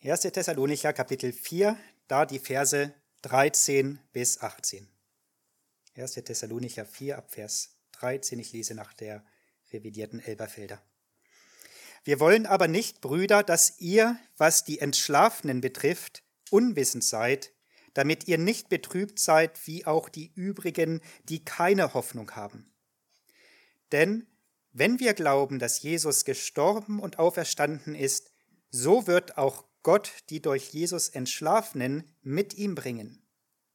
1. 0.00 0.20
Thessalonicher 0.20 0.92
Kapitel 0.92 1.32
4, 1.32 1.76
da 2.06 2.24
die 2.24 2.38
Verse 2.38 2.94
13 3.22 3.98
bis 4.12 4.40
18. 4.40 4.86
1. 5.96 6.12
Thessalonicher 6.12 6.84
4 6.84 7.18
ab 7.18 7.32
Vers 7.32 7.70
13, 7.98 8.38
ich 8.38 8.52
lese 8.52 8.76
nach 8.76 8.92
der 8.92 9.24
revidierten 9.72 10.20
Elberfelder. 10.20 10.80
Wir 12.04 12.20
wollen 12.20 12.46
aber 12.46 12.68
nicht, 12.68 13.00
Brüder, 13.00 13.42
dass 13.42 13.80
ihr, 13.80 14.16
was 14.36 14.62
die 14.62 14.78
Entschlafenen 14.78 15.60
betrifft, 15.60 16.22
unwissend 16.48 17.02
seid, 17.02 17.50
damit 17.92 18.28
ihr 18.28 18.38
nicht 18.38 18.68
betrübt 18.68 19.18
seid 19.18 19.66
wie 19.66 19.84
auch 19.84 20.08
die 20.08 20.30
übrigen, 20.36 21.00
die 21.24 21.44
keine 21.44 21.92
Hoffnung 21.94 22.30
haben. 22.36 22.72
Denn 23.90 24.28
wenn 24.70 25.00
wir 25.00 25.14
glauben, 25.14 25.58
dass 25.58 25.82
Jesus 25.82 26.24
gestorben 26.24 27.00
und 27.00 27.18
auferstanden 27.18 27.96
ist, 27.96 28.30
so 28.70 29.08
wird 29.08 29.38
auch 29.38 29.67
Gott 29.82 30.12
die 30.30 30.40
durch 30.40 30.70
Jesus 30.70 31.08
Entschlafenen 31.08 32.04
mit 32.22 32.54
ihm 32.54 32.74
bringen. 32.74 33.22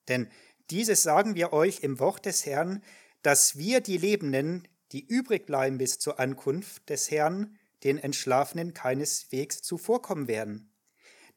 Denn 0.08 0.30
dieses 0.70 1.04
sagen 1.04 1.36
wir 1.36 1.54
euch 1.54 1.82
im 1.82 2.00
Wort 2.00 2.26
des 2.26 2.46
Herrn, 2.46 2.84
dass 3.22 3.58
wir 3.58 3.82
die 3.82 3.98
Lebenden, 3.98 4.68
die 4.92 5.06
übrig 5.06 5.46
bleiben 5.46 5.78
bis 5.78 6.00
zur 6.00 6.20
Ankunft 6.20 6.90
des 6.90 7.10
Herrn, 7.10 7.58
den 7.84 7.98
Entschlafenen 7.98 8.74
keineswegs 8.74 9.62
zuvorkommen 9.62 10.28
werden. 10.28 10.72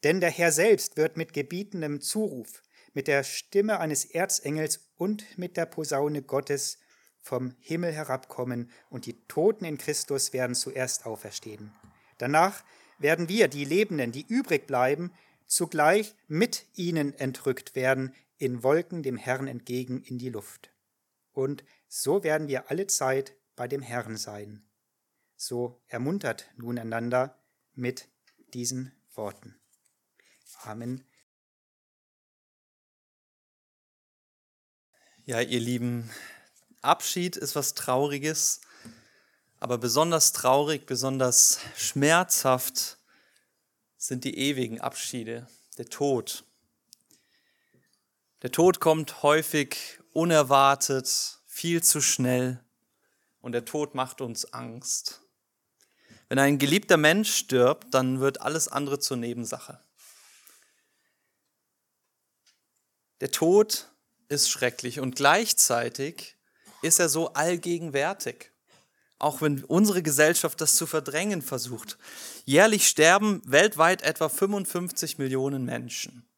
Denn 0.05 0.21
der 0.21 0.31
Herr 0.31 0.53
selbst 0.53 0.97
wird 0.97 1.17
mit 1.17 1.33
gebietendem 1.33 2.01
Zuruf, 2.01 2.63
mit 2.93 3.09
der 3.09 3.25
Stimme 3.25 3.81
eines 3.81 4.05
Erzengels 4.05 4.91
und 4.97 5.39
mit 5.39 5.57
der 5.57 5.67
Posaune 5.67 6.23
Gottes 6.23 6.79
vom 7.21 7.55
Himmel 7.59 7.93
herabkommen, 7.93 8.71
und 8.89 9.07
die 9.07 9.27
Toten 9.27 9.65
in 9.65 9.79
Christus 9.79 10.33
werden 10.33 10.55
zuerst 10.55 11.07
auferstehen. 11.07 11.73
Danach 12.19 12.63
werden 12.99 13.29
wir, 13.29 13.49
die 13.49 13.65
Lebenden, 13.65 14.13
die 14.13 14.27
übrig 14.27 14.67
bleiben, 14.67 15.13
zugleich 15.47 16.15
mit 16.27 16.67
ihnen 16.75 17.15
entrückt 17.15 17.75
werden 17.75 18.15
in 18.39 18.63
Wolken 18.63 19.03
dem 19.03 19.17
Herrn 19.17 19.47
entgegen 19.47 20.03
in 20.03 20.19
die 20.19 20.29
Luft. 20.29 20.71
Und 21.33 21.65
so 21.89 22.25
werden 22.25 22.49
wir 22.49 22.71
alle 22.71 22.87
Zeit 22.87 23.35
bei 23.55 23.69
dem 23.69 23.83
Herrn 23.83 24.17
sein. 24.17 24.67
So 25.37 25.81
ermuntert 25.87 26.51
nun 26.57 26.79
einander 26.79 27.39
mit 27.75 28.09
diesen 28.55 28.93
Worten. 29.15 29.59
Amen. 30.63 31.05
Ja, 35.25 35.41
ihr 35.41 35.61
Lieben, 35.61 36.09
Abschied 36.83 37.37
ist 37.37 37.57
was 37.57 37.75
Trauriges, 37.75 38.61
aber 39.67 39.79
besonders 39.79 40.31
traurig, 40.31 40.87
besonders 40.87 41.59
schmerzhaft 41.77 42.99
sind 43.97 44.23
die 44.23 44.39
ewigen 44.39 44.81
Abschiede, 44.81 45.49
der 45.77 45.87
Tod. 45.87 46.45
Der 48.43 48.53
Tod 48.53 48.79
kommt 48.79 49.25
häufig 49.25 49.99
unerwartet, 50.13 51.41
viel 51.49 51.83
zu 51.83 52.01
schnell 52.01 52.65
und 53.41 53.51
der 53.51 53.65
Tod 53.65 53.97
macht 53.97 54.21
uns 54.21 54.53
Angst. 54.53 55.23
Wenn 56.29 56.39
ein 56.39 56.59
geliebter 56.59 56.97
Mensch 56.97 57.35
stirbt, 57.35 57.93
dann 57.93 58.21
wird 58.21 58.43
alles 58.43 58.69
andere 58.69 59.01
zur 59.01 59.17
Nebensache. 59.17 59.81
Der 63.21 63.33
Tod 63.33 63.91
ist 64.29 64.49
schrecklich 64.49 65.01
und 65.01 65.17
gleichzeitig 65.17 66.37
ist 66.83 67.01
er 67.01 67.09
so 67.09 67.33
allgegenwärtig 67.33 68.53
auch 69.19 69.41
wenn 69.41 69.65
unsere 69.65 70.03
Gesellschaft 70.03 70.61
das 70.61 70.77
zu 70.77 70.87
verdrängen 70.87 71.43
versucht. 71.43 71.99
Jährlich 72.45 72.87
sterben 72.87 73.43
weltweit 73.45 74.03
etwa 74.03 74.29
55 74.29 75.19
Millionen 75.19 75.65
Menschen. 75.65 76.29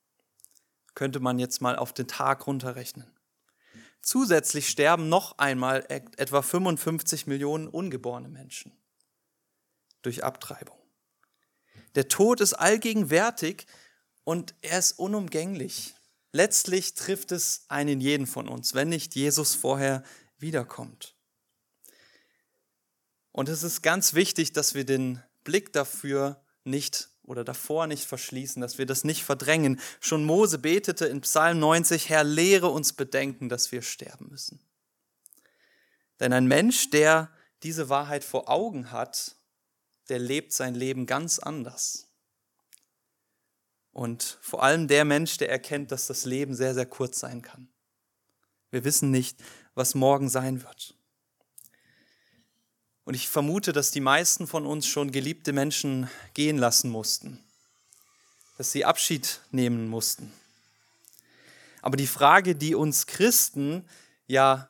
Könnte 0.95 1.21
man 1.21 1.39
jetzt 1.39 1.61
mal 1.61 1.77
auf 1.77 1.93
den 1.93 2.09
Tag 2.09 2.47
runterrechnen. 2.47 3.11
Zusätzlich 4.01 4.69
sterben 4.69 5.09
noch 5.09 5.39
einmal 5.39 5.85
etwa 5.89 6.41
55 6.41 7.27
Millionen 7.27 7.69
ungeborene 7.69 8.29
Menschen 8.29 8.73
durch 10.03 10.25
Abtreibung. 10.25 10.79
Der 11.95 12.09
Tod 12.09 12.41
ist 12.41 12.55
allgegenwärtig 12.55 13.67
und 14.25 14.55
er 14.63 14.79
ist 14.79 14.93
unumgänglich. 14.93 15.95
Letztlich 16.33 16.95
trifft 16.95 17.33
es 17.33 17.65
einen 17.69 18.01
jeden 18.01 18.27
von 18.27 18.49
uns, 18.49 18.75
wenn 18.75 18.89
nicht 18.89 19.15
Jesus 19.15 19.55
vorher 19.55 20.05
wiederkommt. 20.39 21.18
Und 23.39 23.49
es 23.49 23.63
ist 23.63 23.83
ganz 23.83 24.15
wichtig, 24.15 24.53
dass 24.53 24.75
wir 24.75 24.85
den 24.85 25.23
Blick 25.45 25.73
dafür 25.73 26.43
nicht 26.65 27.09
oder 27.23 27.45
davor 27.45 27.87
nicht 27.87 28.05
verschließen, 28.05 28.61
dass 28.61 28.79
wir 28.79 28.87
das 28.87 29.05
nicht 29.05 29.23
verdrängen. 29.23 29.79
Schon 30.01 30.25
Mose 30.25 30.59
betete 30.59 31.07
in 31.07 31.21
Psalm 31.21 31.61
90, 31.61 32.09
Herr, 32.09 32.25
lehre 32.25 32.67
uns 32.67 32.95
bedenken, 32.95 33.49
dass 33.49 33.71
wir 33.71 33.83
sterben 33.83 34.27
müssen. 34.29 34.59
Denn 36.19 36.33
ein 36.33 36.49
Mensch, 36.49 36.91
der 36.91 37.31
diese 37.63 37.89
Wahrheit 37.89 38.25
vor 38.25 38.49
Augen 38.49 38.91
hat, 38.91 39.37
der 40.09 40.19
lebt 40.19 40.53
sein 40.53 40.75
Leben 40.75 41.07
ganz 41.07 41.39
anders. 41.39 42.09
Und 43.93 44.39
vor 44.41 44.65
allem 44.65 44.89
der 44.89 45.05
Mensch, 45.05 45.37
der 45.37 45.49
erkennt, 45.49 45.93
dass 45.93 46.09
das 46.09 46.25
Leben 46.25 46.57
sehr, 46.57 46.75
sehr 46.75 46.87
kurz 46.87 47.21
sein 47.21 47.41
kann. 47.43 47.69
Wir 48.73 48.83
wissen 48.83 49.13
nicht, 49.13 49.39
was 49.75 49.95
morgen 49.95 50.29
sein 50.29 50.65
wird. 50.65 50.98
Und 53.09 53.15
ich 53.15 53.31
vermute, 53.31 53.73
dass 53.73 53.91
die 53.91 54.03
meisten 54.03 54.47
von 54.47 54.67
uns 54.67 54.87
schon 54.87 55.13
geliebte 55.13 55.55
Menschen 55.55 56.11
gehen 56.35 56.59
lassen 56.59 56.91
mussten, 56.91 57.43
dass 58.59 58.71
sie 58.71 58.85
Abschied 58.85 59.41
nehmen 59.51 59.89
mussten. 59.89 60.31
Aber 61.81 61.97
die 61.97 62.07
Frage, 62.07 62.55
die 62.55 62.75
uns 62.75 63.07
Christen 63.07 63.89
ja 64.27 64.69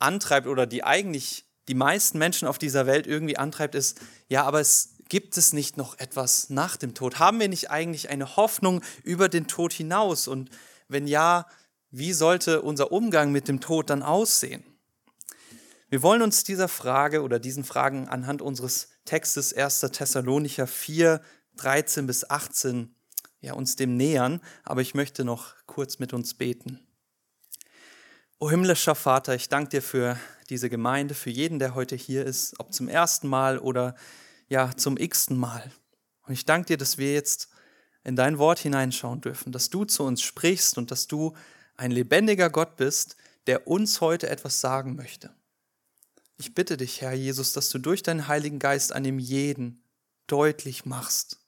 antreibt 0.00 0.48
oder 0.48 0.66
die 0.66 0.82
eigentlich 0.82 1.44
die 1.68 1.76
meisten 1.76 2.18
Menschen 2.18 2.48
auf 2.48 2.58
dieser 2.58 2.86
Welt 2.86 3.06
irgendwie 3.06 3.36
antreibt, 3.36 3.76
ist, 3.76 4.00
ja, 4.26 4.42
aber 4.42 4.58
es 4.58 4.96
gibt 5.08 5.36
es 5.36 5.52
nicht 5.52 5.76
noch 5.76 5.96
etwas 6.00 6.50
nach 6.50 6.76
dem 6.76 6.92
Tod? 6.92 7.20
Haben 7.20 7.38
wir 7.38 7.48
nicht 7.48 7.70
eigentlich 7.70 8.08
eine 8.08 8.34
Hoffnung 8.34 8.82
über 9.04 9.28
den 9.28 9.46
Tod 9.46 9.72
hinaus? 9.72 10.26
Und 10.26 10.50
wenn 10.88 11.06
ja, 11.06 11.46
wie 11.92 12.12
sollte 12.12 12.62
unser 12.62 12.90
Umgang 12.90 13.30
mit 13.30 13.46
dem 13.46 13.60
Tod 13.60 13.90
dann 13.90 14.02
aussehen? 14.02 14.64
Wir 15.88 16.02
wollen 16.02 16.22
uns 16.22 16.42
dieser 16.42 16.66
Frage 16.66 17.22
oder 17.22 17.38
diesen 17.38 17.62
Fragen 17.62 18.08
anhand 18.08 18.42
unseres 18.42 18.88
Textes 19.04 19.54
1. 19.54 19.80
Thessalonicher 19.92 20.66
4, 20.66 21.20
13 21.56 22.06
bis 22.08 22.28
18 22.28 22.92
ja, 23.40 23.52
uns 23.52 23.76
dem 23.76 23.96
nähern, 23.96 24.40
aber 24.64 24.80
ich 24.80 24.94
möchte 24.94 25.24
noch 25.24 25.54
kurz 25.66 26.00
mit 26.00 26.12
uns 26.12 26.34
beten. 26.34 26.80
O 28.40 28.50
himmlischer 28.50 28.96
Vater, 28.96 29.36
ich 29.36 29.48
danke 29.48 29.70
dir 29.70 29.82
für 29.82 30.18
diese 30.50 30.68
Gemeinde, 30.68 31.14
für 31.14 31.30
jeden, 31.30 31.60
der 31.60 31.76
heute 31.76 31.94
hier 31.94 32.26
ist, 32.26 32.58
ob 32.58 32.72
zum 32.72 32.88
ersten 32.88 33.28
Mal 33.28 33.60
oder 33.60 33.94
ja 34.48 34.76
zum 34.76 34.96
x-ten 34.96 35.36
Mal. 35.36 35.70
Und 36.22 36.32
ich 36.32 36.44
danke 36.44 36.66
dir, 36.66 36.76
dass 36.78 36.98
wir 36.98 37.12
jetzt 37.12 37.48
in 38.02 38.16
dein 38.16 38.38
Wort 38.38 38.58
hineinschauen 38.58 39.20
dürfen, 39.20 39.52
dass 39.52 39.70
du 39.70 39.84
zu 39.84 40.02
uns 40.02 40.20
sprichst 40.22 40.76
und 40.78 40.90
dass 40.90 41.06
du 41.06 41.36
ein 41.76 41.92
lebendiger 41.92 42.50
Gott 42.50 42.76
bist, 42.76 43.16
der 43.46 43.68
uns 43.68 44.00
heute 44.00 44.28
etwas 44.28 44.60
sagen 44.60 44.96
möchte. 44.96 45.35
Ich 46.38 46.54
bitte 46.54 46.76
dich, 46.76 47.00
Herr 47.00 47.14
Jesus, 47.14 47.52
dass 47.52 47.70
du 47.70 47.78
durch 47.78 48.02
deinen 48.02 48.28
Heiligen 48.28 48.58
Geist 48.58 48.92
an 48.92 49.04
dem 49.04 49.18
jeden 49.18 49.82
deutlich 50.26 50.84
machst, 50.84 51.38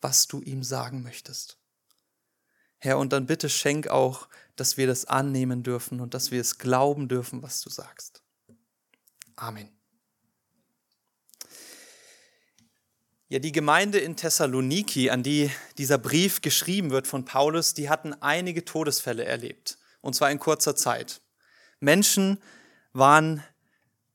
was 0.00 0.28
du 0.28 0.40
ihm 0.40 0.62
sagen 0.62 1.02
möchtest. 1.02 1.58
Herr, 2.78 2.98
und 2.98 3.12
dann 3.12 3.26
bitte 3.26 3.48
schenk 3.48 3.88
auch, 3.88 4.28
dass 4.56 4.76
wir 4.76 4.86
das 4.86 5.04
annehmen 5.04 5.62
dürfen 5.62 6.00
und 6.00 6.14
dass 6.14 6.30
wir 6.30 6.40
es 6.40 6.58
glauben 6.58 7.08
dürfen, 7.08 7.42
was 7.42 7.60
du 7.60 7.70
sagst. 7.70 8.22
Amen. 9.36 9.70
Ja, 13.28 13.38
die 13.38 13.52
Gemeinde 13.52 13.98
in 13.98 14.16
Thessaloniki, 14.16 15.10
an 15.10 15.22
die 15.22 15.50
dieser 15.78 15.98
Brief 15.98 16.40
geschrieben 16.40 16.90
wird 16.90 17.06
von 17.06 17.24
Paulus, 17.24 17.74
die 17.74 17.88
hatten 17.88 18.12
einige 18.14 18.64
Todesfälle 18.64 19.24
erlebt, 19.24 19.78
und 20.00 20.14
zwar 20.14 20.30
in 20.30 20.38
kurzer 20.38 20.74
Zeit. 20.74 21.20
Menschen 21.78 22.42
waren 22.92 23.44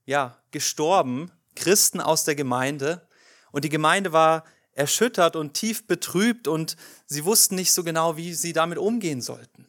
ja, 0.06 0.42
gestorben, 0.52 1.32
Christen 1.56 2.02
aus 2.02 2.24
der 2.24 2.36
Gemeinde. 2.36 3.08
Und 3.52 3.66
die 3.66 3.70
Gemeinde 3.70 4.14
war 4.14 4.44
erschüttert 4.74 5.36
und 5.36 5.54
tief 5.54 5.88
betrübt 5.88 6.48
und 6.48 6.76
sie 7.06 7.26
wussten 7.26 7.56
nicht 7.56 7.72
so 7.72 7.84
genau, 7.84 8.18
wie 8.18 8.34
sie 8.34 8.54
damit 8.54 8.78
umgehen 8.78 9.22
sollten. 9.22 9.68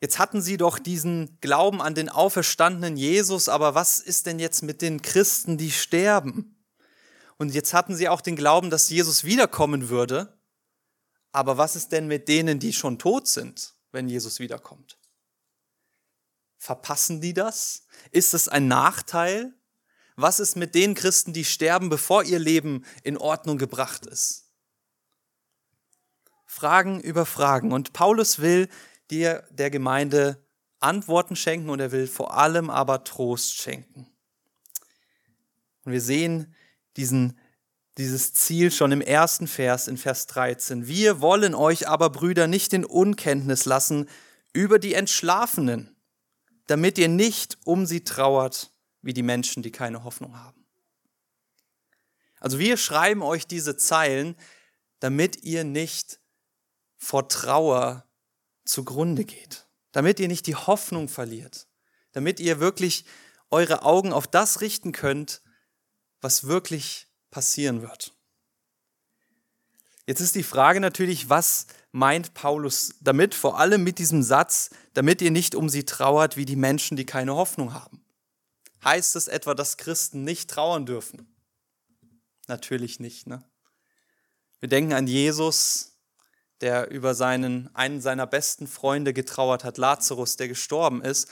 Jetzt 0.00 0.18
hatten 0.18 0.40
sie 0.40 0.56
doch 0.56 0.78
diesen 0.78 1.38
Glauben 1.40 1.82
an 1.82 1.94
den 1.94 2.08
auferstandenen 2.08 2.96
Jesus, 2.96 3.48
aber 3.48 3.74
was 3.74 3.98
ist 3.98 4.26
denn 4.26 4.38
jetzt 4.38 4.62
mit 4.62 4.80
den 4.80 5.02
Christen, 5.02 5.58
die 5.58 5.70
sterben? 5.70 6.56
Und 7.36 7.54
jetzt 7.54 7.74
hatten 7.74 7.96
sie 7.96 8.08
auch 8.08 8.20
den 8.20 8.36
Glauben, 8.36 8.70
dass 8.70 8.88
Jesus 8.88 9.24
wiederkommen 9.24 9.88
würde, 9.88 10.38
aber 11.32 11.58
was 11.58 11.76
ist 11.76 11.92
denn 11.92 12.06
mit 12.06 12.28
denen, 12.28 12.58
die 12.58 12.72
schon 12.72 12.98
tot 12.98 13.28
sind, 13.28 13.74
wenn 13.92 14.08
Jesus 14.08 14.38
wiederkommt? 14.38 14.99
Verpassen 16.60 17.22
die 17.22 17.32
das? 17.32 17.86
Ist 18.10 18.34
es 18.34 18.46
ein 18.46 18.68
Nachteil? 18.68 19.54
Was 20.14 20.40
ist 20.40 20.56
mit 20.56 20.74
den 20.74 20.94
Christen, 20.94 21.32
die 21.32 21.46
sterben, 21.46 21.88
bevor 21.88 22.22
ihr 22.22 22.38
Leben 22.38 22.84
in 23.02 23.16
Ordnung 23.16 23.56
gebracht 23.56 24.04
ist? 24.04 24.52
Fragen 26.44 27.00
über 27.00 27.24
Fragen. 27.24 27.72
Und 27.72 27.94
Paulus 27.94 28.40
will 28.40 28.68
dir 29.10 29.42
der 29.50 29.70
Gemeinde 29.70 30.44
Antworten 30.80 31.34
schenken 31.34 31.70
und 31.70 31.80
er 31.80 31.92
will 31.92 32.06
vor 32.06 32.36
allem 32.36 32.68
aber 32.68 33.04
Trost 33.04 33.56
schenken. 33.56 34.06
Und 35.84 35.92
wir 35.92 36.02
sehen 36.02 36.54
diesen, 36.98 37.38
dieses 37.96 38.34
Ziel 38.34 38.70
schon 38.70 38.92
im 38.92 39.00
ersten 39.00 39.46
Vers, 39.46 39.88
in 39.88 39.96
Vers 39.96 40.26
13. 40.26 40.86
Wir 40.86 41.22
wollen 41.22 41.54
euch 41.54 41.88
aber, 41.88 42.10
Brüder, 42.10 42.48
nicht 42.48 42.74
in 42.74 42.84
Unkenntnis 42.84 43.64
lassen 43.64 44.10
über 44.52 44.78
die 44.78 44.92
Entschlafenen, 44.92 45.96
damit 46.70 46.98
ihr 46.98 47.08
nicht 47.08 47.58
um 47.64 47.84
sie 47.84 48.04
trauert, 48.04 48.70
wie 49.02 49.12
die 49.12 49.24
Menschen, 49.24 49.60
die 49.60 49.72
keine 49.72 50.04
Hoffnung 50.04 50.38
haben. 50.38 50.64
Also 52.38 52.60
wir 52.60 52.76
schreiben 52.76 53.22
euch 53.22 53.48
diese 53.48 53.76
Zeilen, 53.76 54.36
damit 55.00 55.42
ihr 55.42 55.64
nicht 55.64 56.20
vor 56.96 57.28
Trauer 57.28 58.08
zugrunde 58.64 59.24
geht, 59.24 59.66
damit 59.90 60.20
ihr 60.20 60.28
nicht 60.28 60.46
die 60.46 60.54
Hoffnung 60.54 61.08
verliert, 61.08 61.66
damit 62.12 62.38
ihr 62.38 62.60
wirklich 62.60 63.04
eure 63.50 63.82
Augen 63.82 64.12
auf 64.12 64.28
das 64.28 64.60
richten 64.60 64.92
könnt, 64.92 65.42
was 66.20 66.44
wirklich 66.44 67.08
passieren 67.32 67.82
wird. 67.82 68.14
Jetzt 70.06 70.20
ist 70.20 70.36
die 70.36 70.44
Frage 70.44 70.78
natürlich, 70.78 71.28
was 71.28 71.66
meint 71.90 72.32
Paulus 72.34 72.94
damit, 73.00 73.34
vor 73.34 73.58
allem 73.58 73.82
mit 73.82 73.98
diesem 73.98 74.22
Satz, 74.22 74.70
damit 74.94 75.22
ihr 75.22 75.30
nicht 75.30 75.54
um 75.54 75.68
sie 75.68 75.84
trauert 75.84 76.36
wie 76.36 76.44
die 76.44 76.56
Menschen, 76.56 76.96
die 76.96 77.06
keine 77.06 77.34
Hoffnung 77.34 77.74
haben. 77.74 78.04
Heißt 78.84 79.16
es 79.16 79.28
etwa, 79.28 79.54
dass 79.54 79.76
Christen 79.76 80.24
nicht 80.24 80.50
trauern 80.50 80.86
dürfen? 80.86 81.34
Natürlich 82.48 82.98
nicht. 82.98 83.26
Ne? 83.26 83.44
Wir 84.58 84.68
denken 84.68 84.92
an 84.92 85.06
Jesus, 85.06 85.98
der 86.60 86.90
über 86.90 87.14
seinen, 87.14 87.74
einen 87.74 88.00
seiner 88.00 88.26
besten 88.26 88.66
Freunde 88.66 89.12
getrauert 89.12 89.64
hat, 89.64 89.78
Lazarus, 89.78 90.36
der 90.36 90.48
gestorben 90.48 91.02
ist. 91.02 91.28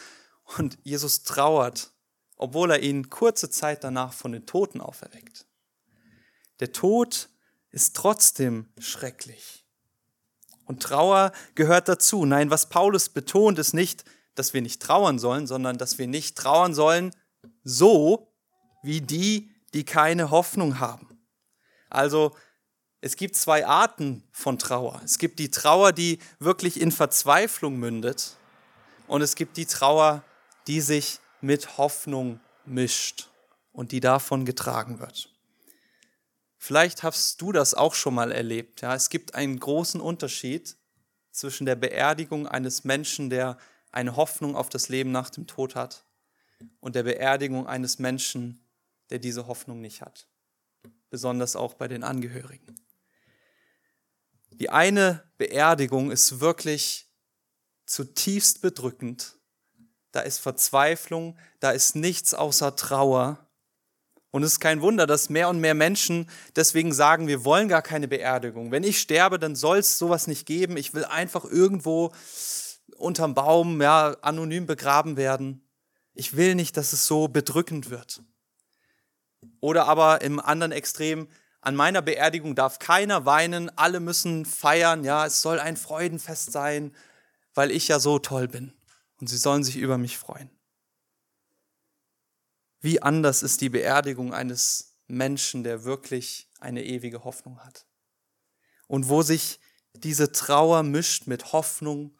Und 0.57 0.79
Jesus 0.83 1.23
trauert, 1.23 1.93
obwohl 2.37 2.71
er 2.71 2.81
ihn 2.81 3.11
kurze 3.11 3.51
Zeit 3.51 3.85
danach 3.85 4.13
von 4.13 4.33
den 4.33 4.47
Toten 4.47 4.81
auferweckt. 4.81 5.47
Der 6.61 6.73
Tod 6.73 7.29
ist 7.71 7.95
trotzdem 7.97 8.73
schrecklich. 8.79 9.67
Und 10.69 10.83
Trauer 10.83 11.33
gehört 11.55 11.89
dazu. 11.89 12.27
Nein, 12.27 12.51
was 12.51 12.69
Paulus 12.69 13.09
betont, 13.09 13.59
ist 13.59 13.73
nicht, 13.73 14.05
dass 14.35 14.53
wir 14.53 14.61
nicht 14.61 14.83
trauern 14.83 15.19
sollen, 15.19 15.47
sondern 15.47 15.79
dass 15.79 15.99
wir 15.99 16.07
nicht 16.07 16.37
trauern 16.37 16.75
sollen, 16.75 17.11
so 17.65 18.31
wie 18.83 19.01
die, 19.01 19.51
die 19.73 19.85
keine 19.85 20.31
Hoffnung 20.31 20.79
haben. 20.79 21.19
Also 21.89 22.37
es 23.01 23.17
gibt 23.17 23.35
zwei 23.35 23.67
Arten 23.67 24.23
von 24.31 24.59
Trauer. 24.59 25.01
Es 25.05 25.19
gibt 25.19 25.39
die 25.39 25.51
Trauer, 25.51 25.93
die 25.93 26.19
wirklich 26.39 26.81
in 26.81 26.93
Verzweiflung 26.93 27.79
mündet. 27.79 28.37
Und 29.07 29.23
es 29.23 29.37
gibt 29.37 29.57
die 29.57 29.67
Trauer, 29.67 30.23
die 30.67 30.83
sich 30.83 31.19
mit 31.41 31.79
Hoffnung 31.79 32.41
mischt 32.67 33.31
und 33.73 33.93
die 33.93 34.01
davon 34.01 34.45
getragen 34.45 35.01
wird. 35.01 35.31
Vielleicht 36.59 37.03
hast 37.03 37.41
du 37.41 37.53
das 37.53 37.75
auch 37.75 37.95
schon 37.95 38.15
mal 38.15 38.33
erlebt. 38.33 38.83
Ja, 38.83 38.95
es 38.95 39.11
gibt 39.11 39.35
einen 39.35 39.59
großen 39.59 40.01
Unterschied 40.01 40.77
zwischen 41.31 41.65
der 41.67 41.77
Beerdigung 41.77 42.47
eines 42.47 42.85
Menschen, 42.85 43.31
der 43.31 43.57
eine 43.91 44.17
Hoffnung 44.17 44.57
auf 44.57 44.69
das 44.69 44.89
Leben 44.89 45.13
nach 45.13 45.31
dem 45.31 45.47
Tod 45.47 45.75
hat, 45.75 46.05
und 46.81 46.97
der 46.97 47.05
Beerdigung 47.05 47.67
eines 47.67 47.99
Menschen, 47.99 48.61
der 49.11 49.19
diese 49.19 49.47
Hoffnung 49.47 49.81
nicht 49.81 50.03
hat. 50.03 50.27
Besonders 51.11 51.57
auch 51.57 51.75
bei 51.75 51.89
den 51.89 52.03
Angehörigen. 52.03 52.75
Die 54.51 54.71
eine 54.71 55.23
Beerdigung 55.39 56.11
ist 56.11 56.41
wirklich 56.41 57.09
zutiefst 57.87 58.61
bedrückend. 58.61 59.37
Da 60.11 60.21
ist 60.21 60.39
Verzweiflung, 60.39 61.39
da 61.61 61.71
ist 61.71 61.95
nichts 61.95 62.35
außer 62.35 62.75
Trauer. 62.77 63.48
Und 64.31 64.43
es 64.43 64.53
ist 64.53 64.61
kein 64.61 64.83
Wunder, 64.83 65.07
dass 65.07 65.31
mehr 65.31 65.49
und 65.49 65.61
mehr 65.61 65.75
Menschen 65.75 66.29
deswegen 66.55 66.93
sagen, 66.93 67.29
wir 67.29 67.45
wollen 67.45 67.69
gar 67.69 67.83
keine 67.83 68.09
Beerdigung. 68.09 68.71
Wenn 68.71 68.85
ich 68.85 69.01
sterbe, 69.01 69.39
dann 69.39 69.57
soll 69.57 69.79
es 69.79 69.99
sowas 69.99 70.27
nicht 70.27 70.45
geben. 70.45 70.77
Ich 70.77 70.93
will 70.93 71.05
einfach 71.05 71.45
irgendwo 71.45 72.13
unterm 72.97 73.35
Baum, 73.35 73.81
ja, 73.81 74.17
anonym 74.21 74.67
begraben 74.67 75.17
werden. 75.17 75.67
Ich 76.15 76.37
will 76.37 76.55
nicht, 76.55 76.77
dass 76.77 76.93
es 76.93 77.07
so 77.07 77.29
bedrückend 77.29 77.91
wird. 77.91 78.23
Oder 79.61 79.87
aber 79.87 80.21
im 80.21 80.41
anderen 80.41 80.73
Extrem, 80.73 81.29
an 81.61 81.75
meiner 81.75 82.03
Beerdigung 82.03 82.55
darf 82.55 82.79
keiner 82.79 83.25
weinen, 83.25 83.71
alle 83.77 84.01
müssen 84.01 84.45
feiern, 84.45 85.05
ja, 85.05 85.27
es 85.27 85.41
soll 85.41 85.59
ein 85.59 85.77
Freudenfest 85.77 86.53
sein, 86.53 86.95
weil 87.55 87.71
ich 87.71 87.89
ja 87.89 87.99
so 87.99 88.19
toll 88.19 88.49
bin 88.49 88.73
und 89.21 89.29
sie 89.29 89.37
sollen 89.37 89.65
sich 89.65 89.77
über 89.77 89.99
mich 89.99 90.19
freuen. 90.19 90.51
Wie 92.81 93.03
anders 93.03 93.43
ist 93.43 93.61
die 93.61 93.69
Beerdigung 93.69 94.33
eines 94.33 94.97
Menschen, 95.09 95.65
der 95.65 95.85
wirklich 95.85 96.49
eine 96.61 96.85
ewige 96.85 97.25
Hoffnung 97.25 97.59
hat. 97.65 97.87
Und 98.87 99.09
wo 99.09 99.23
sich 99.23 99.59
diese 99.95 100.33
Trauer 100.33 100.83
mischt 100.83 101.27
mit 101.27 101.53
Hoffnung, 101.53 102.17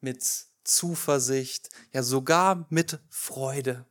mit 0.00 0.24
Zuversicht, 0.64 1.70
ja 1.92 2.02
sogar 2.02 2.66
mit 2.70 3.00
Freude, 3.08 3.86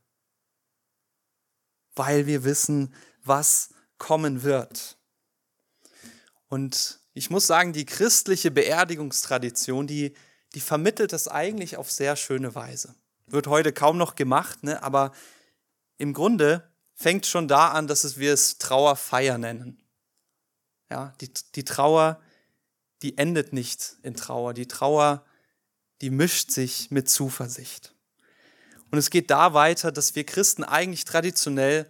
weil 1.94 2.26
wir 2.26 2.44
wissen, 2.44 2.94
was 3.22 3.70
kommen 3.98 4.42
wird. 4.42 4.96
Und 6.48 7.00
ich 7.12 7.30
muss 7.30 7.46
sagen, 7.46 7.72
die 7.72 7.84
christliche 7.84 8.50
Beerdigungstradition, 8.50 9.86
die, 9.86 10.14
die 10.54 10.60
vermittelt 10.60 11.12
das 11.12 11.28
eigentlich 11.28 11.76
auf 11.76 11.90
sehr 11.90 12.16
schöne 12.16 12.54
Weise. 12.54 12.94
Wird 13.26 13.46
heute 13.46 13.72
kaum 13.72 13.98
noch 13.98 14.14
gemacht, 14.14 14.62
ne? 14.64 14.82
aber 14.82 15.12
im 16.00 16.14
Grunde 16.14 16.68
fängt 16.94 17.26
schon 17.26 17.46
da 17.46 17.68
an, 17.68 17.86
dass 17.86 18.18
wir 18.18 18.32
es 18.32 18.56
Trauerfeier 18.56 19.36
nennen. 19.36 19.82
Ja, 20.90 21.14
die, 21.20 21.30
die 21.54 21.64
Trauer, 21.64 22.20
die 23.02 23.18
endet 23.18 23.52
nicht 23.52 23.96
in 24.02 24.14
Trauer. 24.14 24.54
Die 24.54 24.66
Trauer, 24.66 25.24
die 26.00 26.10
mischt 26.10 26.50
sich 26.50 26.90
mit 26.90 27.10
Zuversicht. 27.10 27.94
Und 28.90 28.98
es 28.98 29.10
geht 29.10 29.30
da 29.30 29.52
weiter, 29.52 29.92
dass 29.92 30.14
wir 30.14 30.24
Christen 30.24 30.64
eigentlich 30.64 31.04
traditionell 31.04 31.86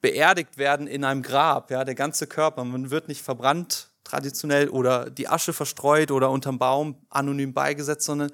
beerdigt 0.00 0.56
werden 0.56 0.86
in 0.86 1.04
einem 1.04 1.22
Grab, 1.22 1.70
ja, 1.72 1.84
der 1.84 1.96
ganze 1.96 2.28
Körper. 2.28 2.62
Man 2.64 2.90
wird 2.90 3.08
nicht 3.08 3.22
verbrannt 3.22 3.90
traditionell 4.04 4.68
oder 4.68 5.10
die 5.10 5.28
Asche 5.28 5.52
verstreut 5.52 6.12
oder 6.12 6.30
unterm 6.30 6.58
Baum 6.58 7.04
anonym 7.10 7.52
beigesetzt, 7.52 8.04
sondern 8.04 8.32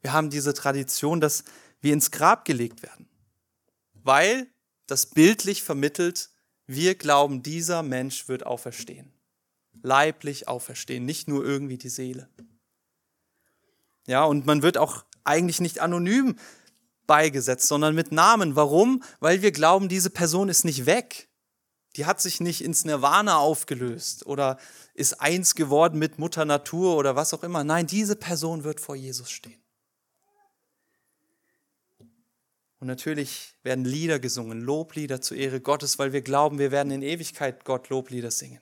wir 0.00 0.12
haben 0.12 0.30
diese 0.30 0.52
Tradition, 0.52 1.20
dass 1.20 1.44
wir 1.80 1.92
ins 1.92 2.10
Grab 2.10 2.44
gelegt 2.44 2.82
werden. 2.82 3.08
Weil 4.02 4.46
das 4.86 5.06
bildlich 5.06 5.62
vermittelt, 5.62 6.30
wir 6.66 6.94
glauben, 6.94 7.42
dieser 7.42 7.82
Mensch 7.82 8.28
wird 8.28 8.46
auferstehen. 8.46 9.12
Leiblich 9.82 10.48
auferstehen, 10.48 11.04
nicht 11.04 11.28
nur 11.28 11.44
irgendwie 11.44 11.78
die 11.78 11.88
Seele. 11.88 12.28
Ja, 14.06 14.24
und 14.24 14.46
man 14.46 14.62
wird 14.62 14.78
auch 14.78 15.04
eigentlich 15.24 15.60
nicht 15.60 15.80
anonym 15.80 16.36
beigesetzt, 17.06 17.68
sondern 17.68 17.94
mit 17.94 18.12
Namen. 18.12 18.56
Warum? 18.56 19.02
Weil 19.20 19.42
wir 19.42 19.52
glauben, 19.52 19.88
diese 19.88 20.10
Person 20.10 20.48
ist 20.48 20.64
nicht 20.64 20.86
weg. 20.86 21.28
Die 21.96 22.06
hat 22.06 22.20
sich 22.20 22.40
nicht 22.40 22.64
ins 22.64 22.84
Nirvana 22.84 23.36
aufgelöst 23.36 24.24
oder 24.24 24.58
ist 24.94 25.20
eins 25.20 25.54
geworden 25.54 25.98
mit 25.98 26.18
Mutter 26.18 26.44
Natur 26.44 26.96
oder 26.96 27.16
was 27.16 27.34
auch 27.34 27.42
immer. 27.42 27.64
Nein, 27.64 27.86
diese 27.86 28.16
Person 28.16 28.64
wird 28.64 28.80
vor 28.80 28.96
Jesus 28.96 29.30
stehen. 29.30 29.61
Und 32.82 32.88
natürlich 32.88 33.54
werden 33.62 33.84
Lieder 33.84 34.18
gesungen, 34.18 34.60
Loblieder 34.60 35.20
zur 35.20 35.36
Ehre 35.36 35.60
Gottes, 35.60 36.00
weil 36.00 36.12
wir 36.12 36.20
glauben, 36.20 36.58
wir 36.58 36.72
werden 36.72 36.90
in 36.90 37.02
Ewigkeit 37.02 37.64
Gott 37.64 37.90
Loblieder 37.90 38.32
singen. 38.32 38.60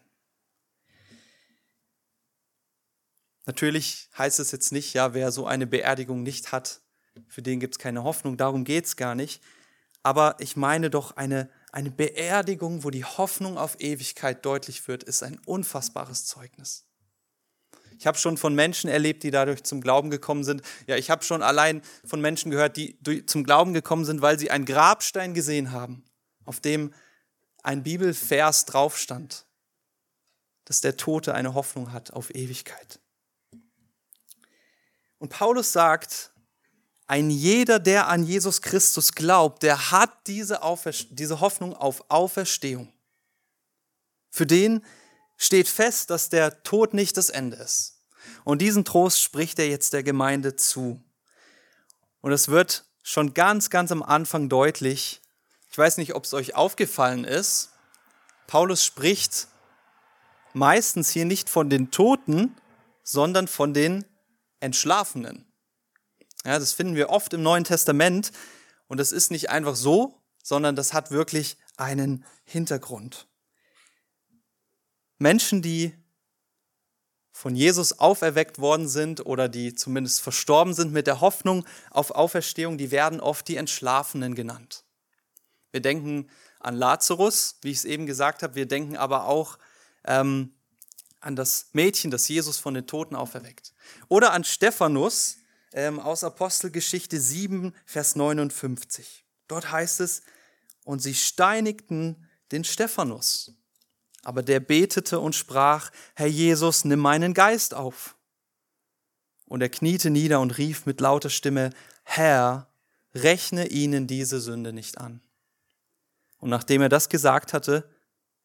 Natürlich 3.46 4.10
heißt 4.18 4.38
es 4.38 4.50
jetzt 4.50 4.72
nicht, 4.72 4.92
ja, 4.92 5.14
wer 5.14 5.32
so 5.32 5.46
eine 5.46 5.66
Beerdigung 5.66 6.22
nicht 6.22 6.52
hat, 6.52 6.82
für 7.28 7.40
den 7.40 7.60
gibt 7.60 7.76
es 7.76 7.78
keine 7.78 8.04
Hoffnung, 8.04 8.36
darum 8.36 8.64
geht 8.64 8.84
es 8.84 8.96
gar 8.96 9.14
nicht. 9.14 9.42
Aber 10.02 10.36
ich 10.38 10.54
meine 10.54 10.90
doch, 10.90 11.16
eine, 11.16 11.48
eine 11.72 11.90
Beerdigung, 11.90 12.84
wo 12.84 12.90
die 12.90 13.06
Hoffnung 13.06 13.56
auf 13.56 13.80
Ewigkeit 13.80 14.44
deutlich 14.44 14.86
wird, 14.86 15.02
ist 15.02 15.22
ein 15.22 15.38
unfassbares 15.46 16.26
Zeugnis. 16.26 16.89
Ich 18.00 18.07
habe 18.07 18.16
schon 18.16 18.38
von 18.38 18.54
Menschen 18.54 18.88
erlebt, 18.88 19.25
die 19.25 19.30
dadurch 19.30 19.62
zum 19.62 19.83
Glauben 19.83 20.09
gekommen 20.09 20.42
sind. 20.42 20.62
Ja, 20.87 20.97
ich 20.97 21.11
habe 21.11 21.23
schon 21.23 21.42
allein 21.42 21.83
von 22.02 22.23
Menschen 22.23 22.50
gehört, 22.50 22.78
die 22.78 22.97
zum 23.26 23.45
Glauben 23.45 23.75
gekommen 23.75 24.07
sind, 24.07 24.23
weil 24.23 24.38
sie 24.38 24.50
einen 24.50 24.64
Grabstein 24.64 25.35
gesehen 25.35 25.71
haben, 25.71 26.02
auf 26.47 26.61
dem 26.61 26.95
ein 27.62 27.83
Bibelvers 27.83 28.64
drauf 28.64 28.97
stand, 28.97 29.45
dass 30.64 30.80
der 30.80 30.97
Tote 30.97 31.35
eine 31.35 31.52
Hoffnung 31.52 31.92
hat 31.92 32.11
auf 32.11 32.35
Ewigkeit. 32.35 33.00
Und 35.19 35.28
Paulus 35.28 35.71
sagt, 35.71 36.33
ein 37.07 37.28
jeder, 37.28 37.78
der 37.78 38.09
an 38.09 38.25
Jesus 38.25 38.62
Christus 38.62 39.12
glaubt, 39.12 39.62
der 39.62 39.90
hat 39.90 40.26
diese, 40.26 40.61
diese 41.11 41.40
Hoffnung 41.40 41.75
auf 41.75 42.02
Auferstehung. 42.09 42.90
Für 44.30 44.47
den 44.47 44.83
steht 45.40 45.68
fest, 45.68 46.11
dass 46.11 46.28
der 46.28 46.62
Tod 46.64 46.92
nicht 46.92 47.16
das 47.16 47.30
Ende 47.30 47.56
ist. 47.56 48.02
Und 48.44 48.61
diesen 48.61 48.85
Trost 48.85 49.23
spricht 49.23 49.59
er 49.59 49.68
jetzt 49.68 49.94
der 49.94 50.02
Gemeinde 50.02 50.54
zu. 50.54 51.02
Und 52.20 52.32
es 52.32 52.49
wird 52.49 52.85
schon 53.02 53.32
ganz, 53.32 53.70
ganz 53.70 53.90
am 53.90 54.02
Anfang 54.02 54.50
deutlich, 54.50 55.23
ich 55.70 55.78
weiß 55.78 55.97
nicht, 55.97 56.14
ob 56.14 56.25
es 56.25 56.35
euch 56.35 56.54
aufgefallen 56.54 57.25
ist, 57.25 57.70
Paulus 58.47 58.85
spricht 58.85 59.49
meistens 60.52 61.09
hier 61.09 61.25
nicht 61.25 61.49
von 61.49 61.70
den 61.70 61.90
Toten, 61.90 62.54
sondern 63.02 63.49
von 63.49 63.73
den 63.73 64.04
Entschlafenen. 64.61 65.47
Ja, 66.44 66.59
das 66.59 66.73
finden 66.73 66.97
wir 66.97 67.09
oft 67.09 67.32
im 67.32 67.42
Neuen 67.42 67.64
Testament 67.64 68.30
und 68.88 69.00
das 69.00 69.11
ist 69.11 69.30
nicht 69.30 69.49
einfach 69.49 69.75
so, 69.75 70.20
sondern 70.42 70.76
das 70.76 70.92
hat 70.92 71.11
wirklich 71.11 71.56
einen 71.78 72.26
Hintergrund. 72.44 73.26
Menschen, 75.20 75.60
die 75.60 75.94
von 77.30 77.54
Jesus 77.54 77.98
auferweckt 77.98 78.58
worden 78.58 78.88
sind 78.88 79.24
oder 79.24 79.48
die 79.48 79.74
zumindest 79.74 80.22
verstorben 80.22 80.74
sind 80.74 80.92
mit 80.92 81.06
der 81.06 81.20
Hoffnung 81.20 81.64
auf 81.90 82.10
Auferstehung, 82.10 82.78
die 82.78 82.90
werden 82.90 83.20
oft 83.20 83.46
die 83.46 83.56
Entschlafenen 83.56 84.34
genannt. 84.34 84.84
Wir 85.72 85.80
denken 85.80 86.28
an 86.58 86.74
Lazarus, 86.74 87.56
wie 87.62 87.70
ich 87.70 87.78
es 87.78 87.84
eben 87.84 88.06
gesagt 88.06 88.42
habe, 88.42 88.54
wir 88.54 88.66
denken 88.66 88.96
aber 88.96 89.26
auch 89.26 89.58
ähm, 90.04 90.54
an 91.20 91.36
das 91.36 91.68
Mädchen, 91.72 92.10
das 92.10 92.26
Jesus 92.28 92.58
von 92.58 92.74
den 92.74 92.86
Toten 92.86 93.14
auferweckt. 93.14 93.74
Oder 94.08 94.32
an 94.32 94.42
Stephanus 94.42 95.36
ähm, 95.72 96.00
aus 96.00 96.24
Apostelgeschichte 96.24 97.20
7, 97.20 97.74
Vers 97.84 98.16
59. 98.16 99.24
Dort 99.48 99.70
heißt 99.70 100.00
es, 100.00 100.22
und 100.84 101.00
sie 101.00 101.14
steinigten 101.14 102.26
den 102.52 102.64
Stephanus. 102.64 103.52
Aber 104.22 104.42
der 104.42 104.60
betete 104.60 105.18
und 105.18 105.34
sprach, 105.34 105.90
Herr 106.14 106.26
Jesus, 106.26 106.84
nimm 106.84 107.00
meinen 107.00 107.34
Geist 107.34 107.74
auf. 107.74 108.16
Und 109.46 109.62
er 109.62 109.68
kniete 109.68 110.10
nieder 110.10 110.40
und 110.40 110.58
rief 110.58 110.86
mit 110.86 111.00
lauter 111.00 111.30
Stimme, 111.30 111.70
Herr, 112.04 112.70
rechne 113.14 113.68
ihnen 113.68 114.06
diese 114.06 114.40
Sünde 114.40 114.72
nicht 114.72 114.98
an. 114.98 115.20
Und 116.38 116.50
nachdem 116.50 116.82
er 116.82 116.88
das 116.88 117.08
gesagt 117.08 117.52
hatte, 117.52 117.88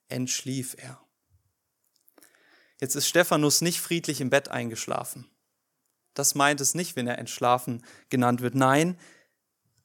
entschlief 0.08 0.76
er. 0.78 1.00
Jetzt 2.80 2.96
ist 2.96 3.08
Stephanus 3.08 3.62
nicht 3.62 3.80
friedlich 3.80 4.22
im 4.22 4.30
Bett 4.30 4.50
eingeschlafen. 4.50 5.30
Das 6.14 6.36
meint 6.36 6.62
es 6.62 6.76
nicht, 6.76 6.96
wenn 6.96 7.08
er 7.08 7.18
entschlafen 7.18 7.84
genannt 8.10 8.42
wird. 8.42 8.56
Nein, 8.56 8.98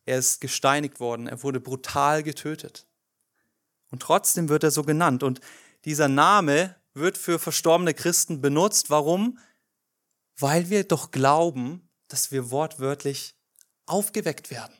er 0.07 0.19
ist 0.19 0.41
gesteinigt 0.41 1.01
worden, 1.01 1.27
er 1.27 1.43
wurde 1.43 1.61
brutal 1.61 2.23
getötet. 2.23 2.87
Und 3.91 4.03
trotzdem 4.03 4.49
wird 4.49 4.65
er 4.65 4.71
so 4.71 4.83
genannt. 4.83 5.23
Und 5.23 5.41
dieser 5.85 6.09
Name 6.09 6.77
wird 6.95 7.17
für 7.17 7.39
verstorbene 7.39 7.95
Christen 7.95 8.41
benutzt. 8.41 8.91
Warum? 8.91 9.39
Weil 10.37 10.71
wir 10.71 10.85
doch 10.85 11.11
glauben, 11.11 11.89
dass 12.09 12.33
wir 12.33 12.51
wortwörtlich 12.51 13.37
aufgeweckt 13.87 14.51
werden. 14.51 14.75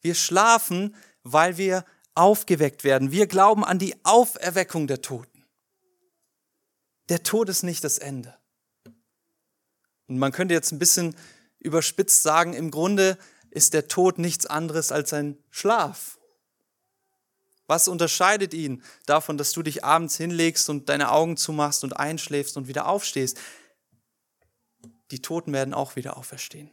Wir 0.00 0.14
schlafen, 0.14 0.94
weil 1.22 1.56
wir 1.56 1.84
aufgeweckt 2.14 2.84
werden. 2.84 3.10
Wir 3.10 3.26
glauben 3.26 3.64
an 3.64 3.78
die 3.78 3.94
Auferweckung 4.04 4.86
der 4.86 5.02
Toten. 5.02 5.44
Der 7.08 7.22
Tod 7.22 7.48
ist 7.48 7.62
nicht 7.62 7.84
das 7.84 7.98
Ende. 7.98 8.36
Und 10.06 10.18
man 10.18 10.32
könnte 10.32 10.54
jetzt 10.54 10.72
ein 10.72 10.78
bisschen 10.78 11.16
überspitzt 11.58 12.22
sagen, 12.22 12.54
im 12.54 12.70
Grunde 12.70 13.18
ist 13.50 13.74
der 13.74 13.88
Tod 13.88 14.18
nichts 14.18 14.46
anderes 14.46 14.92
als 14.92 15.12
ein 15.12 15.38
Schlaf. 15.50 16.18
Was 17.66 17.88
unterscheidet 17.88 18.54
ihn 18.54 18.82
davon, 19.06 19.38
dass 19.38 19.52
du 19.52 19.62
dich 19.62 19.84
abends 19.84 20.16
hinlegst 20.16 20.70
und 20.70 20.88
deine 20.88 21.10
Augen 21.10 21.36
zumachst 21.36 21.82
und 21.84 21.98
einschläfst 21.98 22.56
und 22.56 22.68
wieder 22.68 22.86
aufstehst? 22.86 23.38
Die 25.10 25.22
Toten 25.22 25.52
werden 25.52 25.74
auch 25.74 25.96
wieder 25.96 26.16
auferstehen. 26.16 26.70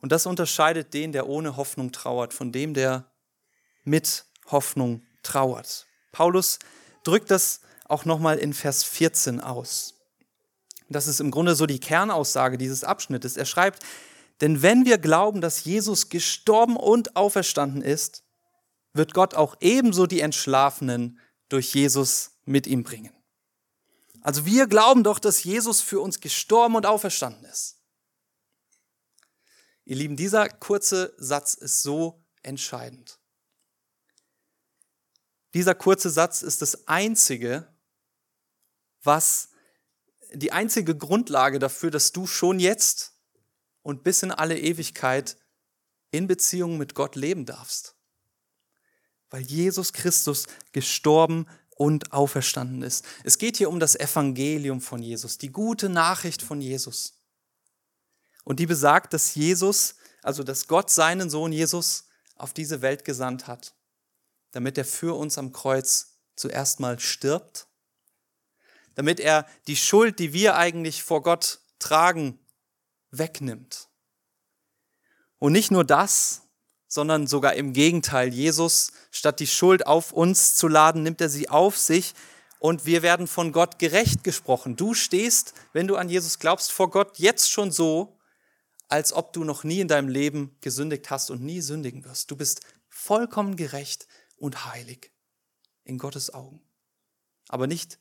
Und 0.00 0.12
das 0.12 0.26
unterscheidet 0.26 0.94
den, 0.94 1.12
der 1.12 1.28
ohne 1.28 1.56
Hoffnung 1.56 1.92
trauert, 1.92 2.32
von 2.32 2.52
dem, 2.52 2.74
der 2.74 3.10
mit 3.84 4.24
Hoffnung 4.46 5.02
trauert. 5.22 5.86
Paulus 6.12 6.58
drückt 7.04 7.30
das 7.30 7.60
auch 7.86 8.04
nochmal 8.04 8.38
in 8.38 8.54
Vers 8.54 8.82
14 8.84 9.40
aus. 9.40 9.94
Das 10.88 11.06
ist 11.06 11.20
im 11.20 11.30
Grunde 11.30 11.54
so 11.54 11.66
die 11.66 11.80
Kernaussage 11.80 12.58
dieses 12.58 12.82
Abschnittes. 12.82 13.36
Er 13.36 13.44
schreibt, 13.44 13.84
denn 14.40 14.62
wenn 14.62 14.84
wir 14.86 14.98
glauben, 14.98 15.40
dass 15.40 15.64
Jesus 15.64 16.08
gestorben 16.08 16.76
und 16.76 17.14
auferstanden 17.14 17.82
ist, 17.82 18.24
wird 18.92 19.14
Gott 19.14 19.34
auch 19.34 19.56
ebenso 19.60 20.06
die 20.06 20.20
Entschlafenen 20.20 21.18
durch 21.48 21.74
Jesus 21.74 22.32
mit 22.44 22.66
ihm 22.66 22.82
bringen. 22.82 23.12
Also 24.22 24.44
wir 24.44 24.66
glauben 24.66 25.02
doch, 25.02 25.18
dass 25.18 25.44
Jesus 25.44 25.80
für 25.80 26.00
uns 26.00 26.20
gestorben 26.20 26.76
und 26.76 26.86
auferstanden 26.86 27.44
ist. 27.44 27.78
Ihr 29.84 29.96
Lieben, 29.96 30.16
dieser 30.16 30.48
kurze 30.48 31.14
Satz 31.16 31.54
ist 31.54 31.82
so 31.82 32.24
entscheidend. 32.42 33.18
Dieser 35.54 35.74
kurze 35.74 36.10
Satz 36.10 36.42
ist 36.42 36.62
das 36.62 36.86
einzige, 36.86 37.74
was 39.02 39.48
die 40.32 40.52
einzige 40.52 40.96
Grundlage 40.96 41.58
dafür, 41.58 41.90
dass 41.90 42.12
du 42.12 42.26
schon 42.26 42.60
jetzt 42.60 43.14
und 43.82 44.04
bis 44.04 44.22
in 44.22 44.30
alle 44.30 44.58
Ewigkeit 44.58 45.36
in 46.12 46.26
Beziehung 46.26 46.76
mit 46.78 46.94
Gott 46.94 47.16
leben 47.16 47.46
darfst. 47.46 47.96
Weil 49.30 49.42
Jesus 49.42 49.92
Christus 49.92 50.46
gestorben 50.72 51.46
und 51.76 52.12
auferstanden 52.12 52.82
ist. 52.82 53.04
Es 53.24 53.38
geht 53.38 53.56
hier 53.56 53.70
um 53.70 53.80
das 53.80 53.96
Evangelium 53.96 54.80
von 54.80 55.02
Jesus, 55.02 55.38
die 55.38 55.50
gute 55.50 55.88
Nachricht 55.88 56.42
von 56.42 56.60
Jesus. 56.60 57.14
Und 58.44 58.60
die 58.60 58.66
besagt, 58.66 59.14
dass 59.14 59.34
Jesus, 59.34 59.94
also 60.22 60.42
dass 60.42 60.66
Gott 60.66 60.90
seinen 60.90 61.30
Sohn 61.30 61.52
Jesus 61.52 62.08
auf 62.36 62.52
diese 62.52 62.82
Welt 62.82 63.04
gesandt 63.04 63.46
hat, 63.46 63.74
damit 64.50 64.76
er 64.76 64.84
für 64.84 65.16
uns 65.16 65.38
am 65.38 65.52
Kreuz 65.52 66.18
zuerst 66.34 66.80
mal 66.80 66.98
stirbt 66.98 67.68
damit 68.94 69.20
er 69.20 69.46
die 69.66 69.76
Schuld, 69.76 70.18
die 70.18 70.32
wir 70.32 70.56
eigentlich 70.56 71.02
vor 71.02 71.22
Gott 71.22 71.60
tragen, 71.78 72.38
wegnimmt. 73.10 73.88
Und 75.38 75.52
nicht 75.52 75.70
nur 75.70 75.84
das, 75.84 76.42
sondern 76.90 77.26
sogar 77.26 77.54
im 77.54 77.72
Gegenteil. 77.72 78.34
Jesus, 78.34 78.92
statt 79.10 79.40
die 79.40 79.46
Schuld 79.46 79.86
auf 79.86 80.12
uns 80.12 80.54
zu 80.54 80.68
laden, 80.68 81.02
nimmt 81.02 81.22
er 81.22 81.30
sie 81.30 81.48
auf 81.48 81.78
sich 81.78 82.12
und 82.58 82.84
wir 82.84 83.00
werden 83.00 83.26
von 83.26 83.52
Gott 83.52 83.78
gerecht 83.78 84.24
gesprochen. 84.24 84.76
Du 84.76 84.92
stehst, 84.92 85.54
wenn 85.72 85.86
du 85.86 85.96
an 85.96 86.10
Jesus 86.10 86.38
glaubst, 86.38 86.70
vor 86.70 86.90
Gott 86.90 87.18
jetzt 87.18 87.50
schon 87.50 87.72
so, 87.72 88.18
als 88.88 89.14
ob 89.14 89.32
du 89.32 89.44
noch 89.44 89.64
nie 89.64 89.80
in 89.80 89.88
deinem 89.88 90.08
Leben 90.08 90.54
gesündigt 90.60 91.08
hast 91.08 91.30
und 91.30 91.40
nie 91.40 91.62
sündigen 91.62 92.04
wirst. 92.04 92.30
Du 92.30 92.36
bist 92.36 92.60
vollkommen 92.90 93.56
gerecht 93.56 94.06
und 94.36 94.66
heilig 94.66 95.10
in 95.84 95.96
Gottes 95.96 96.34
Augen. 96.34 96.60
Aber 97.48 97.66
nicht 97.66 97.98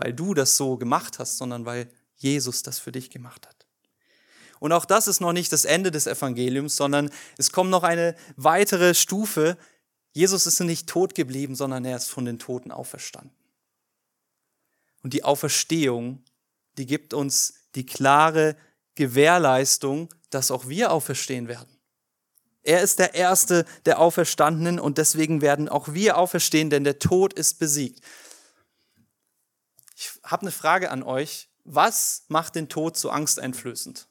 weil 0.00 0.14
du 0.14 0.34
das 0.34 0.56
so 0.56 0.76
gemacht 0.76 1.18
hast, 1.18 1.36
sondern 1.36 1.64
weil 1.66 1.90
Jesus 2.16 2.62
das 2.62 2.78
für 2.78 2.92
dich 2.92 3.10
gemacht 3.10 3.46
hat. 3.46 3.59
Und 4.60 4.72
auch 4.72 4.84
das 4.84 5.08
ist 5.08 5.20
noch 5.20 5.32
nicht 5.32 5.52
das 5.52 5.64
Ende 5.64 5.90
des 5.90 6.06
Evangeliums, 6.06 6.76
sondern 6.76 7.10
es 7.38 7.50
kommt 7.50 7.70
noch 7.70 7.82
eine 7.82 8.14
weitere 8.36 8.94
Stufe. 8.94 9.56
Jesus 10.12 10.46
ist 10.46 10.60
nicht 10.60 10.88
tot 10.88 11.14
geblieben, 11.14 11.56
sondern 11.56 11.84
er 11.84 11.96
ist 11.96 12.10
von 12.10 12.26
den 12.26 12.38
Toten 12.38 12.70
auferstanden. 12.70 13.34
Und 15.02 15.14
die 15.14 15.24
Auferstehung, 15.24 16.22
die 16.76 16.86
gibt 16.86 17.14
uns 17.14 17.54
die 17.74 17.86
klare 17.86 18.54
Gewährleistung, 18.94 20.12
dass 20.28 20.50
auch 20.50 20.68
wir 20.68 20.92
auferstehen 20.92 21.48
werden. 21.48 21.80
Er 22.62 22.82
ist 22.82 22.98
der 22.98 23.14
Erste 23.14 23.64
der 23.86 23.98
Auferstandenen 23.98 24.78
und 24.78 24.98
deswegen 24.98 25.40
werden 25.40 25.70
auch 25.70 25.94
wir 25.94 26.18
auferstehen, 26.18 26.68
denn 26.68 26.84
der 26.84 26.98
Tod 26.98 27.32
ist 27.32 27.58
besiegt. 27.58 28.04
Ich 29.96 30.10
habe 30.22 30.42
eine 30.42 30.50
Frage 30.50 30.90
an 30.90 31.02
euch. 31.02 31.48
Was 31.64 32.24
macht 32.28 32.56
den 32.56 32.68
Tod 32.68 32.98
so 32.98 33.08
angsteinflößend? 33.08 34.09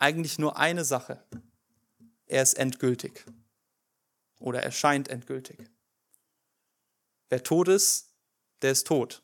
Eigentlich 0.00 0.38
nur 0.38 0.56
eine 0.56 0.84
Sache. 0.84 1.24
Er 2.26 2.42
ist 2.42 2.54
endgültig. 2.54 3.24
Oder 4.40 4.62
er 4.62 4.72
scheint 4.72 5.08
endgültig. 5.08 5.58
Wer 7.28 7.44
tot 7.44 7.68
ist, 7.68 8.12
der 8.62 8.72
ist 8.72 8.86
tot. 8.86 9.22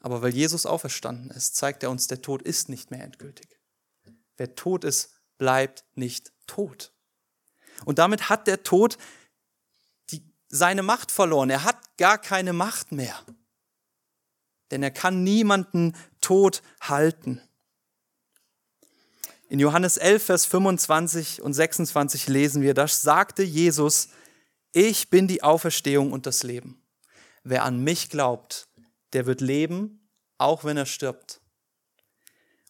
Aber 0.00 0.20
weil 0.22 0.34
Jesus 0.34 0.66
auferstanden 0.66 1.30
ist, 1.30 1.56
zeigt 1.56 1.82
er 1.82 1.90
uns, 1.90 2.08
der 2.08 2.20
Tod 2.20 2.42
ist 2.42 2.68
nicht 2.68 2.90
mehr 2.90 3.02
endgültig. 3.02 3.48
Wer 4.36 4.54
tot 4.54 4.84
ist, 4.84 5.14
bleibt 5.38 5.84
nicht 5.94 6.32
tot. 6.46 6.92
Und 7.84 7.98
damit 7.98 8.28
hat 8.28 8.46
der 8.46 8.62
Tod 8.62 8.98
seine 10.48 10.82
Macht 10.82 11.10
verloren. 11.10 11.50
Er 11.50 11.64
hat 11.64 11.96
gar 11.96 12.18
keine 12.18 12.52
Macht 12.52 12.92
mehr. 12.92 13.24
Denn 14.70 14.82
er 14.82 14.90
kann 14.90 15.22
niemanden 15.22 15.96
tot 16.20 16.62
halten. 16.80 17.40
In 19.48 19.60
Johannes 19.60 19.96
11, 19.96 20.24
Vers 20.24 20.46
25 20.46 21.40
und 21.40 21.52
26 21.52 22.26
lesen 22.28 22.62
wir, 22.62 22.74
das 22.74 23.02
sagte 23.02 23.44
Jesus, 23.44 24.08
ich 24.72 25.08
bin 25.08 25.28
die 25.28 25.42
Auferstehung 25.42 26.12
und 26.12 26.26
das 26.26 26.42
Leben. 26.42 26.82
Wer 27.44 27.62
an 27.62 27.82
mich 27.82 28.10
glaubt, 28.10 28.68
der 29.12 29.26
wird 29.26 29.40
leben, 29.40 30.10
auch 30.36 30.64
wenn 30.64 30.76
er 30.76 30.86
stirbt. 30.86 31.40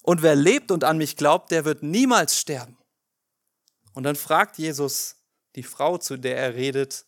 Und 0.03 0.23
wer 0.23 0.37
lebt 0.37 0.71
und 0.71 0.85
an 0.85 0.99
mich 0.99 1.17
glaubt, 1.17 1.51
der 1.51 1.65
wird 1.65 1.83
niemals 1.83 2.39
sterben. 2.39 2.77
Und 3.95 4.03
dann 4.03 4.15
fragt 4.15 4.59
Jesus 4.59 5.17
die 5.57 5.63
Frau, 5.63 5.97
zu 5.97 6.19
der 6.19 6.37
er 6.37 6.55
redet, 6.55 7.07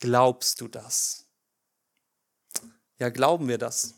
glaubst 0.00 0.62
du 0.62 0.68
das? 0.68 1.26
Ja, 2.98 3.10
glauben 3.10 3.46
wir 3.48 3.58
das? 3.58 3.94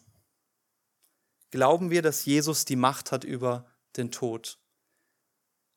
Glauben 1.51 1.91
wir, 1.91 2.03
dass 2.03 2.25
Jesus 2.25 2.65
die 2.65 2.77
Macht 2.77 3.13
hat 3.13 3.23
über 3.23 3.73
den 3.97 4.11
Tod? 4.11 4.60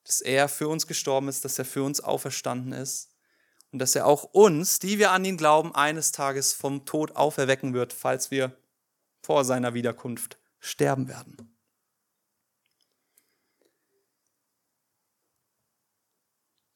Dass 0.06 0.22
er 0.22 0.50
für 0.50 0.68
uns 0.68 0.88
gestorben 0.88 1.28
ist, 1.28 1.46
dass 1.46 1.58
er 1.60 1.66
für 1.66 1.84
uns 1.84 2.02
auferstanden 2.02 2.74
ist 2.74 3.10
und 3.72 3.80
dass 3.80 3.96
er 3.96 4.06
auch 4.06 4.24
uns, 4.24 4.80
die 4.80 5.00
wir 5.00 5.12
an 5.12 5.26
ihn 5.26 5.38
glauben, 5.38 5.74
eines 5.74 6.12
Tages 6.12 6.54
vom 6.54 6.86
Tod 6.86 7.16
auferwecken 7.16 7.74
wird, 7.74 7.94
falls 7.94 8.32
wir 8.32 8.56
vor 9.22 9.46
seiner 9.46 9.74
Wiederkunft 9.74 10.38
sterben 10.60 11.08
werden. 11.08 11.50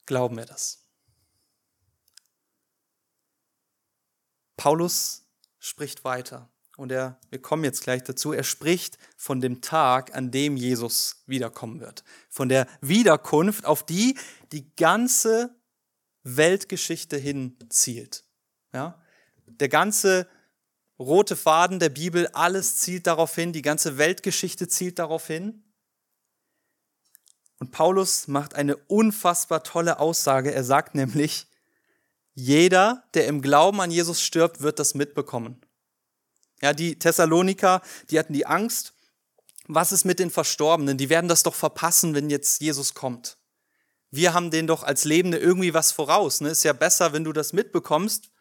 Glauben 0.05 0.37
wir 0.37 0.45
das? 0.45 0.85
Paulus 4.55 5.27
spricht 5.59 6.03
weiter 6.03 6.49
und 6.77 6.91
er, 6.91 7.19
wir 7.31 7.41
kommen 7.41 7.63
jetzt 7.63 7.81
gleich 7.81 8.03
dazu, 8.03 8.31
er 8.31 8.43
spricht 8.43 8.99
von 9.17 9.41
dem 9.41 9.61
Tag, 9.61 10.15
an 10.15 10.29
dem 10.29 10.55
Jesus 10.55 11.23
wiederkommen 11.25 11.79
wird. 11.81 12.03
Von 12.29 12.49
der 12.49 12.67
Wiederkunft, 12.81 13.65
auf 13.65 13.83
die 13.83 14.15
die 14.51 14.73
ganze 14.75 15.55
Weltgeschichte 16.23 17.17
hinzielt. 17.17 18.23
Ja? 18.73 19.01
Der 19.47 19.69
ganze 19.69 20.27
rote 20.99 21.35
Faden 21.35 21.79
der 21.79 21.89
Bibel, 21.89 22.27
alles 22.27 22.77
zielt 22.77 23.07
darauf 23.07 23.33
hin, 23.33 23.53
die 23.53 23.63
ganze 23.63 23.97
Weltgeschichte 23.97 24.67
zielt 24.67 24.99
darauf 24.99 25.25
hin. 25.25 25.63
Und 27.59 27.71
Paulus 27.71 28.27
macht 28.27 28.53
eine 28.53 28.77
unfassbar 28.77 29.63
tolle 29.63 29.99
Aussage. 29.99 30.53
Er 30.53 30.63
sagt 30.63 30.93
nämlich, 30.93 31.47
jeder, 32.35 33.03
der 33.15 33.25
im 33.25 33.41
Glauben 33.41 33.81
an 33.81 33.89
Jesus 33.89 34.21
stirbt, 34.21 34.61
wird 34.61 34.77
das 34.77 34.93
mitbekommen. 34.93 35.59
Ja, 36.61 36.73
die 36.73 36.97
Thessaloniker, 36.97 37.81
die 38.09 38.17
hatten 38.17 38.33
die 38.33 38.45
Angst, 38.45 38.93
was 39.67 39.91
ist 39.91 40.05
mit 40.05 40.19
den 40.19 40.31
Verstorbenen? 40.31 40.97
Die 40.97 41.09
werden 41.09 41.27
das 41.27 41.43
doch 41.43 41.55
verpassen, 41.55 42.15
wenn 42.15 42.29
jetzt 42.29 42.61
Jesus 42.61 42.93
kommt. 42.93 43.37
Wir 44.09 44.33
haben 44.33 44.51
denen 44.51 44.67
doch 44.67 44.83
als 44.83 45.03
Lebende 45.03 45.37
irgendwie 45.37 45.73
was 45.73 45.91
voraus. 45.91 46.41
Ne? 46.41 46.49
Ist 46.49 46.63
ja 46.63 46.73
besser, 46.73 47.11
wenn 47.11 47.25
du 47.25 47.33
das 47.33 47.51
mitbekommst, 47.51 48.31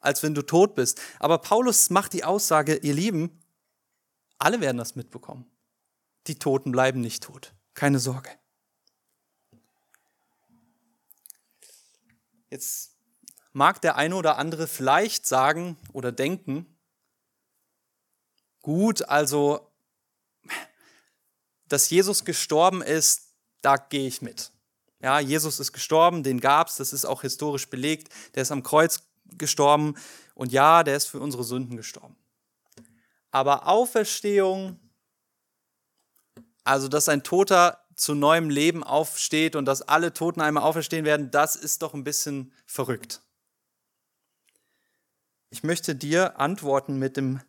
als 0.00 0.22
wenn 0.22 0.34
du 0.34 0.42
tot 0.42 0.74
bist. 0.74 1.00
Aber 1.20 1.38
Paulus 1.38 1.90
macht 1.90 2.12
die 2.12 2.24
Aussage, 2.24 2.76
ihr 2.76 2.94
Lieben, 2.94 3.40
alle 4.38 4.60
werden 4.60 4.78
das 4.78 4.96
mitbekommen. 4.96 5.46
Die 6.26 6.38
Toten 6.38 6.72
bleiben 6.72 7.00
nicht 7.00 7.22
tot. 7.22 7.54
Keine 7.74 8.00
Sorge. 8.00 8.30
Jetzt 12.50 12.96
mag 13.52 13.80
der 13.80 13.96
eine 13.96 14.16
oder 14.16 14.38
andere 14.38 14.66
vielleicht 14.66 15.26
sagen 15.26 15.76
oder 15.92 16.10
denken, 16.10 16.75
gut, 18.66 19.08
also, 19.08 19.70
dass 21.68 21.88
Jesus 21.88 22.24
gestorben 22.24 22.82
ist, 22.82 23.32
da 23.62 23.76
gehe 23.76 24.08
ich 24.08 24.22
mit. 24.22 24.50
Ja, 25.00 25.20
Jesus 25.20 25.60
ist 25.60 25.72
gestorben, 25.72 26.24
den 26.24 26.40
gab 26.40 26.66
es, 26.66 26.74
das 26.74 26.92
ist 26.92 27.04
auch 27.04 27.22
historisch 27.22 27.68
belegt. 27.68 28.12
Der 28.34 28.42
ist 28.42 28.50
am 28.50 28.64
Kreuz 28.64 29.04
gestorben 29.38 29.94
und 30.34 30.50
ja, 30.50 30.82
der 30.82 30.96
ist 30.96 31.06
für 31.06 31.20
unsere 31.20 31.44
Sünden 31.44 31.76
gestorben. 31.76 32.16
Aber 33.30 33.68
Auferstehung, 33.68 34.80
also 36.64 36.88
dass 36.88 37.08
ein 37.08 37.22
Toter 37.22 37.84
zu 37.94 38.16
neuem 38.16 38.50
Leben 38.50 38.82
aufsteht 38.82 39.54
und 39.54 39.66
dass 39.66 39.82
alle 39.82 40.12
Toten 40.12 40.40
einmal 40.40 40.64
auferstehen 40.64 41.04
werden, 41.04 41.30
das 41.30 41.54
ist 41.54 41.82
doch 41.82 41.94
ein 41.94 42.02
bisschen 42.02 42.52
verrückt. 42.66 43.20
Ich 45.50 45.62
möchte 45.62 45.94
dir 45.94 46.40
antworten 46.40 46.98
mit 46.98 47.16
den 47.16 47.44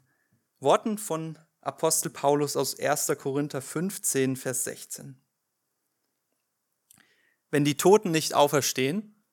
Worten 0.60 0.98
von 0.98 1.38
Apostel 1.62 2.10
Paulus 2.10 2.56
aus 2.56 2.80
1. 2.80 3.12
Korinther 3.20 3.62
15, 3.62 4.36
Vers 4.36 4.64
16. 4.64 5.22
Wenn 7.52 7.64
die 7.64 7.78
Toten 7.78 8.10
nicht 8.10 8.34
auferstehen, 8.34 9.24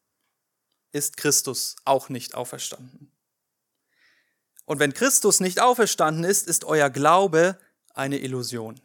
ist 0.92 1.16
Christus 1.16 1.76
auch 1.84 2.10
nicht 2.10 2.34
auferstanden. 2.34 3.10
Und 4.66 4.78
wenn 4.80 4.92
Christus 4.92 5.40
nicht 5.40 5.60
auferstanden 5.60 6.24
ist, 6.24 6.46
ist 6.46 6.64
euer 6.64 6.90
Glaube 6.90 7.58
eine 7.94 8.18
Illusion. 8.18 8.80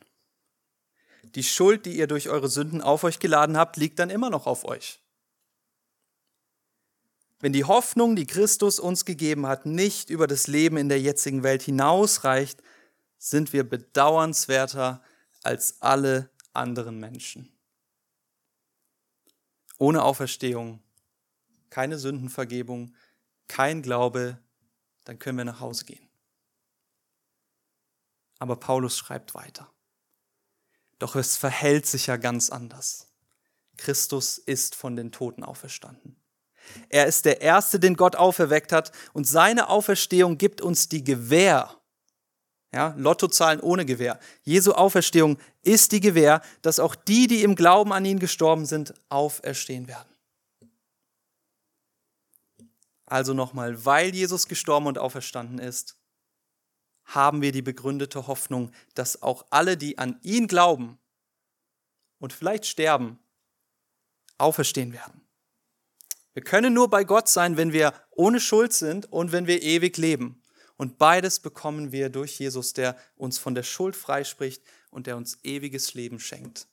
Die 1.35 1.43
Schuld, 1.43 1.85
die 1.85 1.97
ihr 1.97 2.07
durch 2.07 2.29
eure 2.29 2.47
Sünden 2.47 2.81
auf 2.81 3.03
euch 3.03 3.19
geladen 3.19 3.57
habt, 3.57 3.75
liegt 3.75 3.99
dann 3.99 4.09
immer 4.09 4.29
noch 4.29 4.47
auf 4.47 4.63
euch. 4.63 5.01
Wenn 7.39 7.53
die 7.53 7.63
Hoffnung, 7.63 8.15
die 8.15 8.27
Christus 8.27 8.79
uns 8.79 9.05
gegeben 9.05 9.47
hat, 9.47 9.65
nicht 9.65 10.09
über 10.09 10.27
das 10.27 10.47
Leben 10.47 10.77
in 10.77 10.89
der 10.89 10.99
jetzigen 10.99 11.43
Welt 11.43 11.61
hinausreicht, 11.61 12.61
sind 13.17 13.53
wir 13.53 13.67
bedauernswerter 13.67 15.01
als 15.43 15.81
alle 15.81 16.29
anderen 16.53 16.99
Menschen. 16.99 17.51
Ohne 19.77 20.03
Auferstehung, 20.03 20.83
keine 21.69 21.97
Sündenvergebung, 21.97 22.93
kein 23.47 23.81
Glaube, 23.81 24.37
dann 25.05 25.17
können 25.17 25.37
wir 25.37 25.45
nach 25.45 25.61
Hause 25.61 25.85
gehen. 25.85 26.09
Aber 28.37 28.57
Paulus 28.57 28.97
schreibt 28.97 29.33
weiter. 29.33 29.71
Doch 30.97 31.15
es 31.15 31.37
verhält 31.37 31.85
sich 31.85 32.07
ja 32.07 32.17
ganz 32.17 32.49
anders. 32.49 33.07
Christus 33.77 34.37
ist 34.37 34.75
von 34.75 34.97
den 34.97 35.13
Toten 35.13 35.43
auferstanden. 35.43 36.18
Er 36.89 37.05
ist 37.05 37.25
der 37.25 37.41
Erste, 37.41 37.79
den 37.79 37.95
Gott 37.95 38.15
auferweckt 38.15 38.71
hat 38.71 38.91
und 39.13 39.25
seine 39.25 39.69
Auferstehung 39.69 40.37
gibt 40.37 40.61
uns 40.61 40.89
die 40.89 41.03
Gewähr. 41.03 41.75
Ja, 42.71 42.93
Lottozahlen 42.97 43.59
ohne 43.59 43.85
Gewähr. 43.85 44.19
Jesu 44.43 44.73
Auferstehung 44.73 45.39
ist 45.63 45.91
die 45.91 45.99
Gewähr, 45.99 46.41
dass 46.61 46.79
auch 46.79 46.93
die, 46.93 47.27
die 47.27 47.41
im 47.41 47.55
Glauben 47.55 47.91
an 47.91 48.05
ihn 48.05 48.19
gestorben 48.19 48.65
sind, 48.65 48.93
auferstehen 49.09 49.87
werden. 49.87 50.09
Also 53.07 53.33
nochmal, 53.33 53.85
weil 53.85 54.13
Jesus 54.13 54.47
gestorben 54.47 54.85
und 54.85 54.99
auferstanden 54.99 55.57
ist, 55.57 55.97
haben 57.05 57.41
wir 57.41 57.51
die 57.51 57.63
begründete 57.63 58.27
Hoffnung, 58.27 58.71
dass 58.93 59.23
auch 59.23 59.47
alle, 59.49 59.77
die 59.77 59.97
an 59.97 60.19
ihn 60.21 60.47
glauben 60.47 60.99
und 62.19 62.33
vielleicht 62.33 62.67
sterben, 62.67 63.17
auferstehen 64.37 64.93
werden. 64.93 65.21
Wir 66.39 66.45
können 66.45 66.73
nur 66.73 66.89
bei 66.89 67.03
Gott 67.03 67.27
sein, 67.27 67.57
wenn 67.57 67.73
wir 67.73 67.93
ohne 68.11 68.39
Schuld 68.39 68.71
sind 68.71 69.11
und 69.11 69.33
wenn 69.33 69.45
wir 69.45 69.61
ewig 69.61 69.97
leben. 69.97 70.41
Und 70.77 70.97
beides 70.97 71.41
bekommen 71.41 71.91
wir 71.91 72.09
durch 72.09 72.39
Jesus, 72.39 72.71
der 72.71 72.95
uns 73.17 73.37
von 73.37 73.55
der 73.55 73.63
Schuld 73.63 73.93
freispricht 73.93 74.63
und 74.89 75.05
der 75.05 75.17
uns 75.17 75.43
ewiges 75.43 75.95
Leben 75.95 76.17
schenkt. 76.17 76.69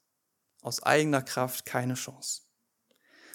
Aus 0.62 0.84
eigener 0.84 1.20
Kraft 1.20 1.66
keine 1.66 1.94
Chance. 1.94 2.42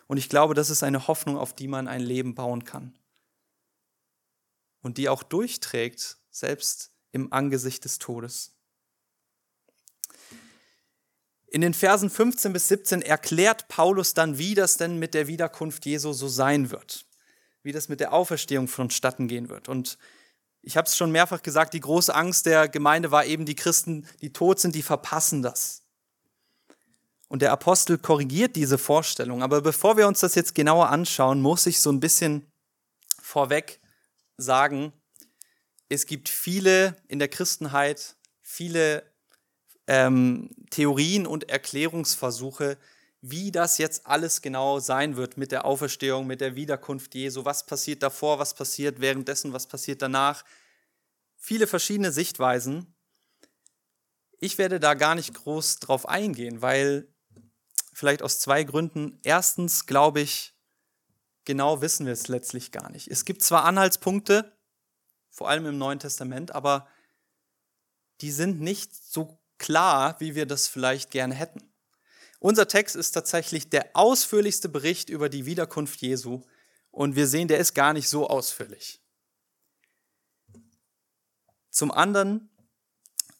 Und 0.07 0.15
ich 0.15 0.29
glaube, 0.29 0.53
das 0.53 0.69
ist 0.69 0.83
eine 0.83 1.09
Hoffnung, 1.09 1.37
auf 1.37 1.51
die 1.51 1.67
man 1.67 1.89
ein 1.89 1.99
Leben 1.99 2.33
bauen 2.33 2.63
kann. 2.63 2.97
Und 4.79 4.97
die 4.97 5.09
auch 5.09 5.23
durchträgt, 5.23 6.17
selbst 6.29 6.93
im 7.11 7.33
Angesicht 7.33 7.83
des 7.83 7.99
Todes. 7.99 8.55
In 11.53 11.59
den 11.59 11.73
Versen 11.73 12.09
15 12.09 12.53
bis 12.53 12.69
17 12.69 13.01
erklärt 13.01 13.67
Paulus 13.67 14.13
dann, 14.13 14.37
wie 14.37 14.55
das 14.55 14.77
denn 14.77 14.99
mit 14.99 15.13
der 15.13 15.27
Wiederkunft 15.27 15.85
Jesu 15.85 16.13
so 16.13 16.29
sein 16.29 16.71
wird, 16.71 17.05
wie 17.61 17.73
das 17.73 17.89
mit 17.89 17.99
der 17.99 18.13
Auferstehung 18.13 18.69
vonstatten 18.69 19.27
gehen 19.27 19.49
wird. 19.49 19.67
Und 19.67 19.97
ich 20.61 20.77
habe 20.77 20.87
es 20.87 20.95
schon 20.95 21.11
mehrfach 21.11 21.43
gesagt, 21.43 21.73
die 21.73 21.81
große 21.81 22.15
Angst 22.15 22.45
der 22.45 22.69
Gemeinde 22.69 23.11
war 23.11 23.25
eben, 23.25 23.45
die 23.45 23.55
Christen, 23.55 24.07
die 24.21 24.31
tot 24.31 24.61
sind, 24.61 24.75
die 24.75 24.81
verpassen 24.81 25.41
das. 25.41 25.83
Und 27.27 27.41
der 27.41 27.51
Apostel 27.51 27.97
korrigiert 27.97 28.55
diese 28.55 28.77
Vorstellung. 28.77 29.43
Aber 29.43 29.59
bevor 29.59 29.97
wir 29.97 30.07
uns 30.07 30.21
das 30.21 30.35
jetzt 30.35 30.55
genauer 30.55 30.87
anschauen, 30.87 31.41
muss 31.41 31.65
ich 31.65 31.81
so 31.81 31.91
ein 31.91 31.99
bisschen 31.99 32.49
vorweg 33.21 33.81
sagen, 34.37 34.93
es 35.89 36.05
gibt 36.05 36.29
viele 36.29 36.95
in 37.09 37.19
der 37.19 37.27
Christenheit, 37.27 38.15
viele 38.41 39.10
ähm, 39.91 40.49
Theorien 40.69 41.27
und 41.27 41.49
Erklärungsversuche, 41.49 42.77
wie 43.19 43.51
das 43.51 43.77
jetzt 43.77 44.07
alles 44.07 44.41
genau 44.41 44.79
sein 44.79 45.17
wird 45.17 45.35
mit 45.35 45.51
der 45.51 45.65
Auferstehung, 45.65 46.25
mit 46.25 46.39
der 46.39 46.55
Wiederkunft 46.55 47.13
Jesu. 47.13 47.43
Was 47.43 47.65
passiert 47.65 48.01
davor, 48.01 48.39
was 48.39 48.53
passiert 48.53 49.01
währenddessen, 49.01 49.51
was 49.51 49.67
passiert 49.67 50.01
danach. 50.01 50.45
Viele 51.35 51.67
verschiedene 51.67 52.13
Sichtweisen. 52.13 52.95
Ich 54.39 54.57
werde 54.57 54.79
da 54.79 54.93
gar 54.93 55.13
nicht 55.13 55.33
groß 55.33 55.79
drauf 55.79 56.07
eingehen, 56.07 56.61
weil 56.61 57.09
vielleicht 57.91 58.21
aus 58.21 58.39
zwei 58.39 58.63
Gründen. 58.63 59.19
Erstens 59.23 59.87
glaube 59.87 60.21
ich, 60.21 60.55
genau 61.43 61.81
wissen 61.81 62.05
wir 62.05 62.13
es 62.13 62.29
letztlich 62.29 62.71
gar 62.71 62.89
nicht. 62.89 63.09
Es 63.09 63.25
gibt 63.25 63.43
zwar 63.43 63.65
Anhaltspunkte, 63.65 64.57
vor 65.29 65.49
allem 65.49 65.65
im 65.65 65.77
Neuen 65.77 65.99
Testament, 65.99 66.55
aber 66.55 66.87
die 68.21 68.31
sind 68.31 68.61
nicht 68.61 68.95
so 68.95 69.40
klar, 69.61 70.15
wie 70.19 70.35
wir 70.35 70.45
das 70.45 70.67
vielleicht 70.67 71.11
gerne 71.11 71.35
hätten. 71.35 71.71
Unser 72.39 72.67
Text 72.67 72.95
ist 72.95 73.11
tatsächlich 73.11 73.69
der 73.69 73.91
ausführlichste 73.93 74.67
Bericht 74.67 75.09
über 75.09 75.29
die 75.29 75.45
Wiederkunft 75.45 76.01
Jesu 76.01 76.41
und 76.89 77.15
wir 77.15 77.27
sehen, 77.27 77.47
der 77.47 77.59
ist 77.59 77.75
gar 77.75 77.93
nicht 77.93 78.09
so 78.09 78.27
ausführlich. 78.27 78.99
Zum 81.69 81.91
anderen 81.91 82.49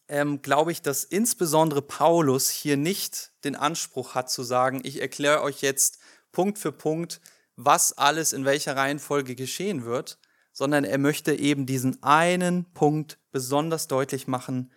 ähm, 0.08 0.44
glaube 0.44 0.72
ich, 0.72 0.84
dass 0.84 1.04
insbesondere 1.04 1.82
Paulus 1.82 2.50
hier 2.50 2.78
nicht 2.78 3.32
den 3.44 3.56
Anspruch 3.56 4.14
hat 4.14 4.30
zu 4.30 4.44
sagen, 4.44 4.82
ich 4.84 5.02
erkläre 5.02 5.42
euch 5.42 5.62
jetzt 5.62 5.98
Punkt 6.32 6.60
für 6.60 6.72
Punkt, 6.72 7.20
was 7.56 7.98
alles 7.98 8.32
in 8.32 8.46
welcher 8.46 8.76
Reihenfolge 8.76 9.36
geschehen 9.36 9.84
wird, 9.84 10.20
sondern 10.54 10.84
er 10.84 11.00
möchte 11.00 11.34
eben 11.34 11.66
diesen 11.66 12.04
einen 12.04 12.72
Punkt 12.74 13.18
besonders 13.32 13.88
deutlich 13.88 14.28
machen, 14.28 14.72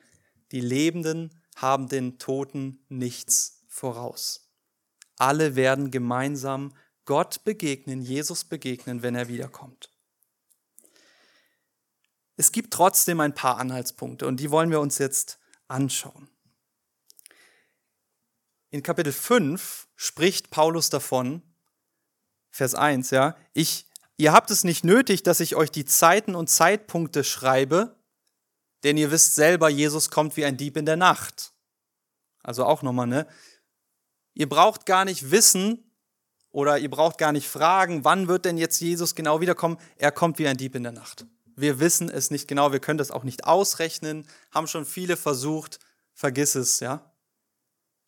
die 0.54 0.60
Lebenden 0.60 1.34
haben 1.56 1.88
den 1.88 2.20
Toten 2.20 2.84
nichts 2.88 3.64
voraus. 3.66 4.48
Alle 5.16 5.56
werden 5.56 5.90
gemeinsam 5.90 6.72
Gott 7.06 7.42
begegnen, 7.42 8.02
Jesus 8.02 8.44
begegnen, 8.44 9.02
wenn 9.02 9.16
er 9.16 9.26
wiederkommt. 9.26 9.90
Es 12.36 12.52
gibt 12.52 12.72
trotzdem 12.72 13.18
ein 13.18 13.34
paar 13.34 13.58
Anhaltspunkte 13.58 14.28
und 14.28 14.38
die 14.38 14.52
wollen 14.52 14.70
wir 14.70 14.78
uns 14.78 14.98
jetzt 14.98 15.40
anschauen. 15.66 16.28
In 18.70 18.84
Kapitel 18.84 19.12
5 19.12 19.88
spricht 19.96 20.50
Paulus 20.50 20.88
davon, 20.88 21.42
Vers 22.50 22.76
1, 22.76 23.10
ja, 23.10 23.36
ich, 23.54 23.88
ihr 24.18 24.32
habt 24.32 24.52
es 24.52 24.62
nicht 24.62 24.84
nötig, 24.84 25.24
dass 25.24 25.40
ich 25.40 25.56
euch 25.56 25.72
die 25.72 25.84
Zeiten 25.84 26.36
und 26.36 26.48
Zeitpunkte 26.48 27.24
schreibe, 27.24 27.96
denn 28.84 28.96
ihr 28.96 29.10
wisst 29.10 29.34
selber, 29.34 29.68
Jesus 29.68 30.10
kommt 30.10 30.36
wie 30.36 30.44
ein 30.44 30.56
Dieb 30.56 30.76
in 30.76 30.86
der 30.86 30.96
Nacht. 30.96 31.52
Also 32.42 32.64
auch 32.64 32.82
nochmal, 32.82 33.06
ne? 33.06 33.26
Ihr 34.34 34.48
braucht 34.48 34.84
gar 34.84 35.04
nicht 35.04 35.30
wissen 35.30 35.90
oder 36.50 36.78
ihr 36.78 36.90
braucht 36.90 37.18
gar 37.18 37.32
nicht 37.32 37.48
fragen, 37.48 38.04
wann 38.04 38.28
wird 38.28 38.44
denn 38.44 38.58
jetzt 38.58 38.80
Jesus 38.80 39.14
genau 39.14 39.40
wiederkommen? 39.40 39.78
Er 39.96 40.12
kommt 40.12 40.38
wie 40.38 40.46
ein 40.46 40.56
Dieb 40.56 40.74
in 40.74 40.82
der 40.82 40.92
Nacht. 40.92 41.26
Wir 41.56 41.80
wissen 41.80 42.10
es 42.10 42.30
nicht 42.30 42.46
genau, 42.46 42.72
wir 42.72 42.80
können 42.80 42.98
das 42.98 43.10
auch 43.10 43.24
nicht 43.24 43.44
ausrechnen, 43.44 44.26
haben 44.50 44.66
schon 44.66 44.84
viele 44.84 45.16
versucht, 45.16 45.78
vergiss 46.12 46.54
es, 46.54 46.80
ja? 46.80 47.12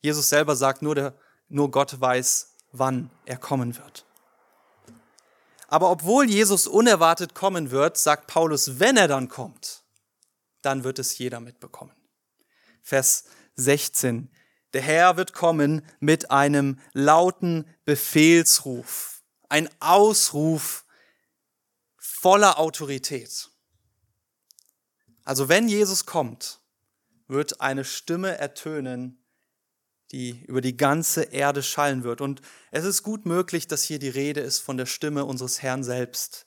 Jesus 0.03 0.29
selber 0.29 0.57
sagt, 0.57 0.83
nur, 0.83 0.95
der, 0.95 1.15
nur 1.49 1.71
Gott 1.71 2.01
weiß, 2.01 2.55
wann 2.73 3.11
er 3.25 3.37
kommen 3.37 3.77
wird. 3.77 4.05
Aber 5.69 5.91
obwohl 5.91 6.29
Jesus 6.29 6.67
unerwartet 6.67 7.35
kommen 7.35 7.71
wird, 7.71 7.97
sagt 7.97 8.27
Paulus, 8.27 8.79
wenn 8.79 8.97
er 8.97 9.09
dann 9.09 9.29
kommt, 9.29 9.83
dann 10.63 10.85
wird 10.85 10.99
es 10.99 11.19
jeder 11.19 11.41
mitbekommen. 11.41 11.95
Vers 12.83 13.25
16. 13.57 14.31
Der 14.73 14.83
Herr 14.83 15.17
wird 15.17 15.33
kommen 15.33 15.87
mit 16.01 16.31
einem 16.31 16.79
lauten 16.93 17.67
Befehlsruf, 17.85 19.23
ein 19.49 19.69
Ausruf 19.81 20.85
voller 21.97 22.59
Autorität. 22.59 23.51
Also 25.25 25.49
wenn 25.49 25.69
Jesus 25.69 26.07
kommt, 26.07 26.61
wird 27.29 27.61
eine 27.61 27.85
Stimme 27.85 28.39
ertönen, 28.39 29.19
die 30.13 30.45
über 30.47 30.61
die 30.61 30.77
ganze 30.77 31.23
Erde 31.23 31.63
schallen 31.63 32.05
wird. 32.05 32.21
Und 32.21 32.41
es 32.71 32.85
ist 32.85 33.03
gut 33.03 33.27
möglich, 33.27 33.67
dass 33.67 33.83
hier 33.83 33.99
die 33.99 34.09
Rede 34.09 34.41
ist 34.41 34.61
von 34.61 34.77
der 34.77 34.87
Stimme 34.87 35.25
unseres 35.25 35.63
Herrn 35.63 35.83
selbst. 35.83 36.46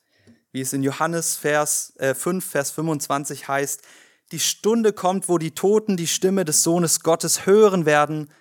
Wie 0.51 0.61
es 0.61 0.73
in 0.73 0.83
Johannes 0.83 1.35
Vers, 1.35 1.93
äh, 1.97 2.13
5, 2.13 2.45
Vers 2.45 2.71
25 2.71 3.47
heißt, 3.47 3.83
die 4.31 4.39
Stunde 4.39 4.93
kommt, 4.93 5.27
wo 5.27 5.37
die 5.37 5.55
Toten 5.55 5.97
die 5.97 6.07
Stimme 6.07 6.45
des 6.45 6.63
Sohnes 6.63 7.01
Gottes 7.01 7.45
hören 7.45 7.85
werden 7.85 8.31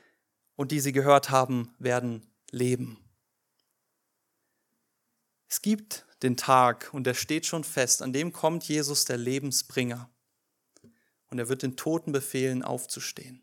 und 0.56 0.70
die 0.70 0.80
sie 0.80 0.92
gehört 0.92 1.30
haben, 1.30 1.74
werden 1.78 2.26
leben. 2.50 2.98
Es 5.48 5.62
gibt 5.62 6.06
den 6.22 6.36
Tag 6.36 6.90
und 6.92 7.04
der 7.04 7.14
steht 7.14 7.46
schon 7.46 7.64
fest, 7.64 8.02
an 8.02 8.12
dem 8.12 8.32
kommt 8.32 8.64
Jesus, 8.64 9.04
der 9.04 9.16
Lebensbringer. 9.16 10.10
Und 11.30 11.38
er 11.38 11.48
wird 11.48 11.62
den 11.62 11.76
Toten 11.76 12.12
befehlen, 12.12 12.62
aufzustehen. 12.62 13.42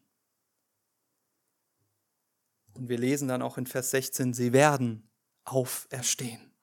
Und 2.73 2.89
wir 2.89 2.97
lesen 2.97 3.27
dann 3.27 3.41
auch 3.41 3.57
in 3.57 3.67
Vers 3.67 3.91
16, 3.91 4.33
sie 4.33 4.53
werden 4.53 5.09
auferstehen. 5.45 6.54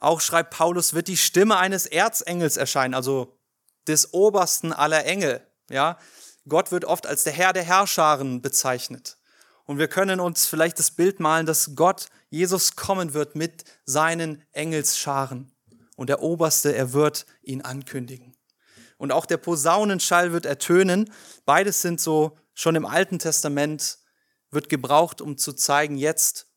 Auch 0.00 0.20
schreibt 0.20 0.50
Paulus, 0.50 0.94
wird 0.94 1.08
die 1.08 1.16
Stimme 1.16 1.56
eines 1.56 1.86
Erzengels 1.86 2.56
erscheinen, 2.56 2.94
also 2.94 3.38
des 3.86 4.12
obersten 4.12 4.72
aller 4.72 5.04
Engel. 5.04 5.40
Ja, 5.70 5.98
Gott 6.46 6.72
wird 6.72 6.84
oft 6.84 7.06
als 7.06 7.24
der 7.24 7.32
Herr 7.32 7.52
der 7.52 7.64
Herrscharen 7.64 8.40
bezeichnet. 8.40 9.18
Und 9.64 9.78
wir 9.78 9.88
können 9.88 10.20
uns 10.20 10.46
vielleicht 10.46 10.78
das 10.78 10.90
Bild 10.90 11.20
malen, 11.20 11.44
dass 11.44 11.74
Gott, 11.74 12.06
Jesus 12.30 12.76
kommen 12.76 13.12
wird 13.12 13.36
mit 13.36 13.64
seinen 13.84 14.42
Engelsscharen. 14.52 15.52
Und 15.96 16.08
der 16.08 16.22
Oberste, 16.22 16.74
er 16.74 16.92
wird 16.92 17.26
ihn 17.42 17.62
ankündigen. 17.62 18.36
Und 18.96 19.12
auch 19.12 19.26
der 19.26 19.36
Posaunenschall 19.36 20.32
wird 20.32 20.46
ertönen. 20.46 21.12
Beides 21.44 21.82
sind 21.82 22.00
so 22.00 22.38
schon 22.54 22.76
im 22.76 22.86
Alten 22.86 23.18
Testament 23.18 23.98
wird 24.50 24.68
gebraucht, 24.68 25.20
um 25.20 25.36
zu 25.36 25.52
zeigen, 25.52 25.96
jetzt 25.96 26.48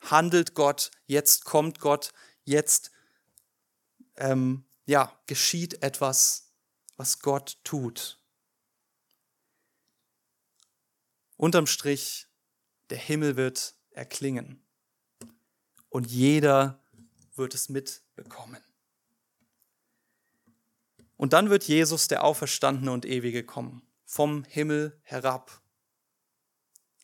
handelt 0.00 0.54
Gott, 0.54 0.90
jetzt 1.06 1.44
kommt 1.44 1.80
Gott, 1.80 2.12
jetzt 2.44 2.90
ähm, 4.16 4.64
ja, 4.86 5.16
geschieht 5.26 5.82
etwas 5.82 6.52
was 6.96 7.18
Gott 7.18 7.58
tut. 7.64 8.18
Unterm 11.36 11.66
Strich, 11.66 12.28
der 12.90 12.98
Himmel 12.98 13.36
wird 13.36 13.74
erklingen 13.90 14.62
und 15.88 16.06
jeder 16.10 16.80
wird 17.34 17.54
es 17.54 17.68
mitbekommen. 17.68 18.62
Und 21.16 21.32
dann 21.32 21.50
wird 21.50 21.64
Jesus, 21.64 22.08
der 22.08 22.24
Auferstandene 22.24 22.92
und 22.92 23.04
Ewige, 23.04 23.44
kommen, 23.44 23.82
vom 24.04 24.44
Himmel 24.44 25.00
herab. 25.02 25.62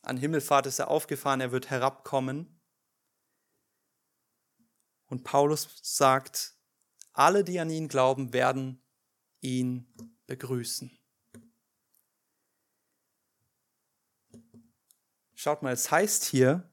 An 0.03 0.17
Himmelfahrt 0.17 0.67
ist 0.67 0.79
er 0.79 0.89
aufgefahren, 0.89 1.41
er 1.41 1.53
wird 1.53 1.71
herabkommen. 1.71 2.58
Und 5.09 5.25
Paulus 5.25 5.69
sagt, 5.83 6.55
alle, 7.13 7.45
die 7.45 7.59
an 7.59 7.71
ihn 7.71 7.89
glauben, 7.89 8.33
werden 8.33 8.83
ihn 9.41 9.87
begrüßen. 10.27 10.97
Schaut 15.35 15.63
mal, 15.63 15.73
es 15.73 15.91
heißt 15.91 16.25
hier, 16.25 16.69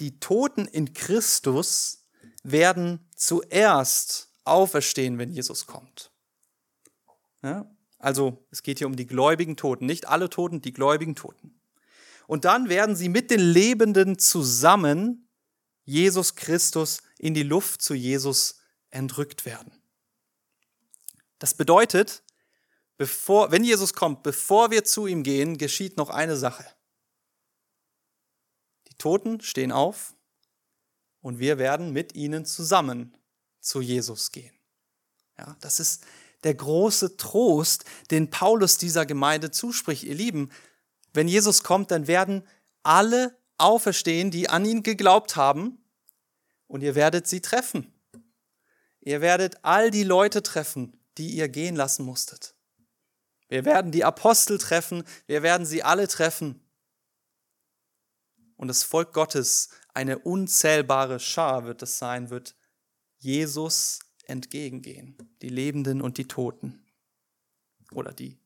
die 0.00 0.20
Toten 0.20 0.66
in 0.66 0.94
Christus 0.94 2.08
werden 2.42 3.08
zuerst 3.16 4.32
auferstehen, 4.44 5.18
wenn 5.18 5.30
Jesus 5.30 5.66
kommt. 5.66 6.12
Ja? 7.42 7.70
Also 7.98 8.46
es 8.50 8.62
geht 8.62 8.78
hier 8.78 8.86
um 8.86 8.96
die 8.96 9.06
gläubigen 9.06 9.56
Toten, 9.56 9.86
nicht 9.86 10.06
alle 10.06 10.30
Toten, 10.30 10.60
die 10.60 10.72
gläubigen 10.72 11.16
Toten. 11.16 11.60
Und 12.26 12.44
dann 12.44 12.68
werden 12.68 12.94
sie 12.94 13.08
mit 13.08 13.30
den 13.30 13.40
Lebenden 13.40 14.18
zusammen 14.18 15.27
Jesus 15.88 16.34
Christus 16.34 16.98
in 17.16 17.32
die 17.32 17.42
Luft 17.42 17.80
zu 17.80 17.94
Jesus 17.94 18.60
entrückt 18.90 19.46
werden. 19.46 19.72
Das 21.38 21.54
bedeutet, 21.54 22.22
bevor, 22.98 23.52
wenn 23.52 23.64
Jesus 23.64 23.94
kommt, 23.94 24.22
bevor 24.22 24.70
wir 24.70 24.84
zu 24.84 25.06
ihm 25.06 25.22
gehen, 25.22 25.56
geschieht 25.56 25.96
noch 25.96 26.10
eine 26.10 26.36
Sache. 26.36 26.66
Die 28.88 28.94
Toten 28.96 29.40
stehen 29.40 29.72
auf 29.72 30.12
und 31.22 31.38
wir 31.38 31.56
werden 31.56 31.94
mit 31.94 32.14
ihnen 32.14 32.44
zusammen 32.44 33.16
zu 33.58 33.80
Jesus 33.80 34.30
gehen. 34.30 34.54
Ja, 35.38 35.56
das 35.60 35.80
ist 35.80 36.04
der 36.44 36.52
große 36.52 37.16
Trost, 37.16 37.86
den 38.10 38.28
Paulus 38.28 38.76
dieser 38.76 39.06
Gemeinde 39.06 39.50
zuspricht. 39.52 40.02
Ihr 40.02 40.16
Lieben, 40.16 40.50
wenn 41.14 41.28
Jesus 41.28 41.62
kommt, 41.62 41.90
dann 41.90 42.08
werden 42.08 42.46
alle 42.82 43.37
auferstehen, 43.58 44.30
die 44.30 44.48
an 44.48 44.64
ihn 44.64 44.82
geglaubt 44.82 45.36
haben, 45.36 45.84
und 46.66 46.82
ihr 46.82 46.94
werdet 46.94 47.26
sie 47.26 47.40
treffen. 47.40 47.92
Ihr 49.00 49.20
werdet 49.20 49.64
all 49.64 49.90
die 49.90 50.04
Leute 50.04 50.42
treffen, 50.42 51.00
die 51.16 51.30
ihr 51.30 51.48
gehen 51.48 51.76
lassen 51.76 52.04
musstet. 52.04 52.54
Wir 53.48 53.64
werden 53.64 53.90
die 53.90 54.04
Apostel 54.04 54.58
treffen, 54.58 55.04
wir 55.26 55.42
werden 55.42 55.66
sie 55.66 55.82
alle 55.82 56.06
treffen. 56.06 56.60
Und 58.56 58.68
das 58.68 58.82
Volk 58.82 59.14
Gottes, 59.14 59.70
eine 59.94 60.18
unzählbare 60.18 61.20
Schar 61.20 61.64
wird 61.64 61.82
es 61.82 61.98
sein, 61.98 62.28
wird 62.28 62.54
Jesus 63.16 64.00
entgegengehen, 64.24 65.16
die 65.40 65.48
Lebenden 65.48 66.02
und 66.02 66.18
die 66.18 66.28
Toten 66.28 66.86
oder 67.92 68.12
die 68.12 68.38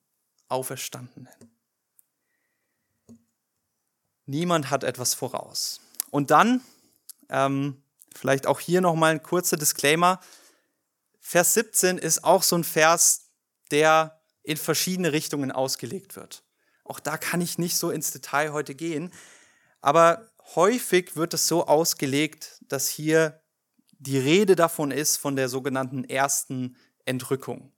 Auferstandenen. 0.48 1.51
Niemand 4.26 4.70
hat 4.70 4.85
etwas 4.85 5.14
voraus. 5.14 5.80
Und 6.11 6.30
dann 6.30 6.61
ähm, 7.28 7.82
Vielleicht 8.14 8.46
auch 8.46 8.61
hier 8.61 8.80
nochmal 8.80 9.12
ein 9.12 9.22
kurzer 9.22 9.56
Disclaimer. 9.56 10.20
Vers 11.20 11.54
17 11.54 11.98
ist 11.98 12.24
auch 12.24 12.42
so 12.42 12.56
ein 12.56 12.64
Vers, 12.64 13.30
der 13.70 14.20
in 14.42 14.56
verschiedene 14.56 15.12
Richtungen 15.12 15.52
ausgelegt 15.52 16.16
wird. 16.16 16.42
Auch 16.85 17.00
da 17.00 17.16
kann 17.16 17.40
ich 17.40 17.58
nicht 17.58 17.76
so 17.76 17.90
ins 17.90 18.11
Detail 18.11 18.52
heute 18.52 18.74
gehen, 18.74 19.12
aber 19.80 20.30
häufig 20.54 21.16
wird 21.16 21.32
es 21.35 21.46
so 21.46 21.66
ausgelegt, 21.66 22.61
dass 22.68 22.88
hier 22.88 23.40
die 23.92 24.18
Rede 24.18 24.56
davon 24.56 24.90
ist 24.90 25.16
von 25.16 25.37
der 25.37 25.48
sogenannten 25.48 26.04
ersten 26.04 26.76
Entrückung. 27.04 27.72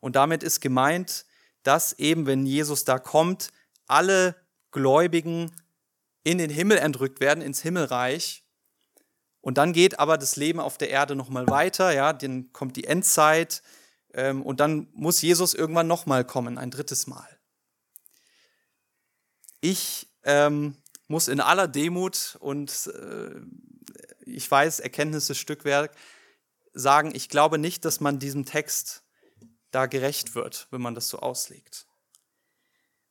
Und 0.00 0.16
damit 0.16 0.42
ist 0.42 0.60
gemeint, 0.60 1.24
dass 1.62 1.92
eben, 1.94 2.26
wenn 2.26 2.44
Jesus 2.44 2.84
da 2.84 2.98
kommt, 2.98 3.52
alle 3.86 4.34
Gläubigen 4.72 5.52
in 6.24 6.38
den 6.38 6.50
Himmel 6.50 6.78
entrückt 6.78 7.20
werden, 7.20 7.42
ins 7.42 7.62
Himmelreich. 7.62 8.44
Und 9.40 9.58
dann 9.58 9.72
geht 9.72 9.98
aber 9.98 10.18
das 10.18 10.36
Leben 10.36 10.60
auf 10.60 10.78
der 10.78 10.90
Erde 10.90 11.16
nochmal 11.16 11.48
weiter, 11.48 11.92
ja, 11.92 12.12
dann 12.12 12.52
kommt 12.52 12.76
die 12.76 12.84
Endzeit 12.84 13.62
ähm, 14.14 14.42
und 14.42 14.60
dann 14.60 14.88
muss 14.92 15.20
Jesus 15.20 15.54
irgendwann 15.54 15.88
nochmal 15.88 16.24
kommen, 16.24 16.58
ein 16.58 16.70
drittes 16.70 17.06
Mal. 17.06 17.28
Ich 19.60 20.08
ähm, 20.22 20.76
muss 21.08 21.28
in 21.28 21.40
aller 21.40 21.66
Demut 21.66 22.36
und 22.40 22.86
äh, 22.86 23.34
ich 24.24 24.48
weiß, 24.48 24.80
Erkenntnis 24.80 25.28
ist 25.28 25.38
Stückwerk, 25.38 25.94
sagen, 26.72 27.12
ich 27.14 27.28
glaube 27.28 27.58
nicht, 27.58 27.84
dass 27.84 28.00
man 28.00 28.18
diesem 28.18 28.44
Text 28.44 29.02
da 29.72 29.86
gerecht 29.86 30.34
wird, 30.34 30.68
wenn 30.70 30.80
man 30.80 30.94
das 30.94 31.08
so 31.08 31.18
auslegt. 31.18 31.86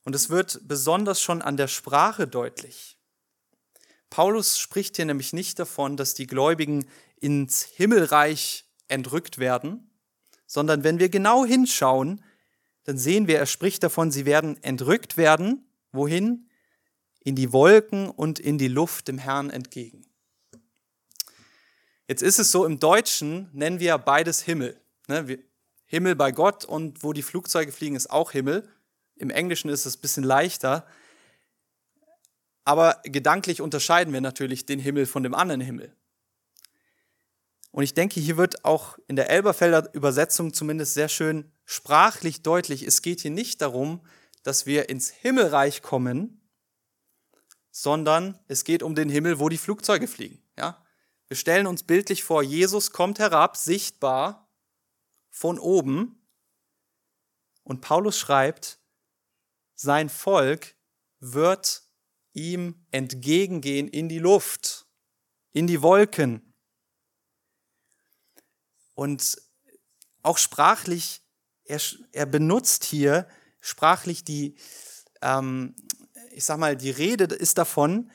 Und 0.04 0.16
es 0.16 0.30
wird 0.30 0.62
besonders 0.68 1.22
schon 1.22 1.42
an 1.42 1.58
der 1.58 1.68
Sprache 1.68 2.28
deutlich. 2.28 2.98
Paulus 4.12 4.60
spricht 4.60 4.98
hier 4.98 5.06
nämlich 5.06 5.34
nicht 5.34 5.58
davon, 5.58 5.98
dass 5.98 6.14
die 6.14 6.28
Gläubigen 6.28 6.86
ins 7.20 7.64
Himmelreich 7.64 8.66
entrückt 8.90 9.38
werden, 9.38 9.90
sondern 10.46 10.84
wenn 10.84 11.00
wir 11.00 11.10
genau 11.10 11.46
hinschauen, 11.46 12.22
dann 12.84 12.98
sehen 12.98 13.28
wir, 13.28 13.40
er 13.40 13.46
spricht 13.46 13.84
davon, 13.84 14.12
sie 14.12 14.26
werden 14.26 14.62
entrückt 14.64 15.16
werden. 15.16 15.66
Wohin? 15.94 16.50
In 17.22 17.36
die 17.36 17.54
Wolken 17.54 18.10
und 18.10 18.38
in 18.40 18.58
die 18.58 18.68
Luft 18.68 19.08
dem 19.08 19.18
Herrn 19.18 19.50
entgegen. 19.50 20.06
Jetzt 22.08 22.22
ist 22.22 22.40
es 22.40 22.52
so, 22.52 22.66
im 22.66 22.80
Deutschen 22.80 23.50
nennen 23.54 23.80
wir 23.80 23.98
beides 23.98 24.42
Himmel. 24.42 24.82
Ne? 25.08 25.40
Himmel 25.86 26.16
bei 26.16 26.32
Gott 26.32 26.66
und 26.66 27.02
wo 27.04 27.14
die 27.14 27.22
Flugzeuge 27.22 27.72
fliegen, 27.72 27.96
ist 27.96 28.10
auch 28.10 28.32
Himmel. 28.32 28.68
Im 29.16 29.30
Englischen 29.30 29.70
ist 29.70 29.86
es 29.86 29.96
ein 29.96 30.02
bisschen 30.02 30.24
leichter. 30.24 30.86
Aber 32.64 33.02
gedanklich 33.04 33.62
unterscheiden 33.62 34.14
wir 34.14 34.22
natürlich 34.22 34.66
den 34.66 34.80
Himmel 34.80 35.06
von 35.06 35.24
dem 35.24 35.34
anderen 35.34 35.62
Himmel. 35.62 35.96
Und 37.72 37.84
ich 37.84 37.94
denke, 37.94 38.20
hier 38.20 38.38
wird 38.38 38.66
auch 38.66 38.98
in 39.08 39.16
der 39.16 39.30
Elberfelder 39.30 39.94
Übersetzung 39.94 40.54
zumindest 40.54 40.94
sehr 40.94 41.10
schön 41.10 41.52
sprachlich 41.64 42.44
deutlich, 42.44 42.84
es 42.84 43.02
geht 43.02 43.22
hier 43.22 43.32
nicht 43.32 43.62
darum, 43.62 44.06
dass 44.44 44.66
wir 44.66 44.90
ins 44.90 45.10
Himmelreich 45.10 45.82
kommen, 45.82 46.42
sondern 47.72 48.38
es 48.48 48.66
geht 48.66 48.84
um 48.84 48.96
den 48.96 49.10
Himmel, 49.10 49.40
wo 49.40 49.48
die 49.48 49.58
Flugzeuge 49.58 50.08
fliegen. 50.08 50.44
Ja? 50.58 50.84
Wir 51.30 51.38
stellen 51.38 51.68
uns 51.68 51.84
bildlich 51.84 52.24
vor, 52.26 52.44
Jesus 52.44 52.92
kommt 52.92 53.20
herab, 53.20 53.56
sichtbar 53.56 54.50
von 55.30 55.58
oben. 55.58 56.28
Und 57.64 57.80
Paulus 57.80 58.20
schreibt, 58.20 58.80
sein 59.76 60.10
Volk 60.10 60.76
wird 61.20 61.84
ihm 62.34 62.76
entgegengehen 62.92 63.88
in 63.88 64.10
die 64.10 64.20
Luft, 64.20 64.86
in 65.54 65.68
die 65.68 65.82
Wolken. 65.82 66.54
Und 68.96 69.42
auch 70.24 70.38
sprachlich, 70.38 71.22
er, 71.66 71.80
er 72.12 72.26
benutzt 72.26 72.84
hier 72.84 73.28
sprachlich 73.60 74.24
die, 74.24 74.56
ähm, 75.22 75.76
ich 76.32 76.46
sag 76.46 76.58
mal, 76.58 76.76
die 76.76 76.92
Rede 76.92 77.26
ist 77.26 77.58
davon, 77.58 78.12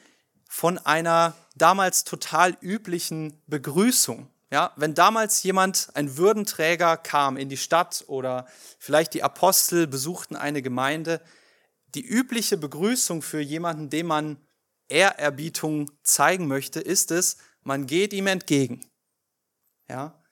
von 0.49 0.79
einer 0.79 1.35
damals 1.55 2.05
total 2.05 2.57
üblichen 2.61 3.41
Begrüßung. 3.47 4.31
Ja, 4.51 4.73
wenn 4.77 4.95
damals 4.95 5.43
jemand, 5.43 5.89
ein 5.95 6.17
Würdenträger 6.17 6.97
kam 6.97 7.37
in 7.37 7.49
die 7.49 7.57
Stadt 7.57 8.05
oder 8.07 8.47
vielleicht 8.79 9.15
die 9.15 9.25
Apostel 9.25 9.89
besuchten 9.89 10.37
eine 10.37 10.63
Gemeinde, 10.63 11.21
die 11.97 12.05
übliche 12.05 12.57
Begrüßung 12.57 13.23
für 13.23 13.41
jemanden, 13.41 13.91
dem 13.91 14.07
man 14.07 14.37
Ehrerbietung 14.89 15.91
zeigen 16.03 16.47
möchte, 16.47 16.81
ist 16.81 17.11
es, 17.11 17.39
man 17.63 17.87
geht 17.87 18.13
ihm 18.13 18.27
entgegen. 18.27 18.87
Ja, 19.89 20.23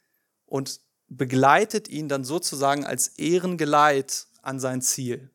und 0.47 0.81
begleitet 1.09 1.89
ihn 1.89 2.09
dann 2.09 2.25
sozusagen 2.25 2.85
als 2.85 3.09
Ehrengeleit 3.09 4.27
an 4.43 4.61
sein 4.61 4.83
Ziel. 4.83 5.31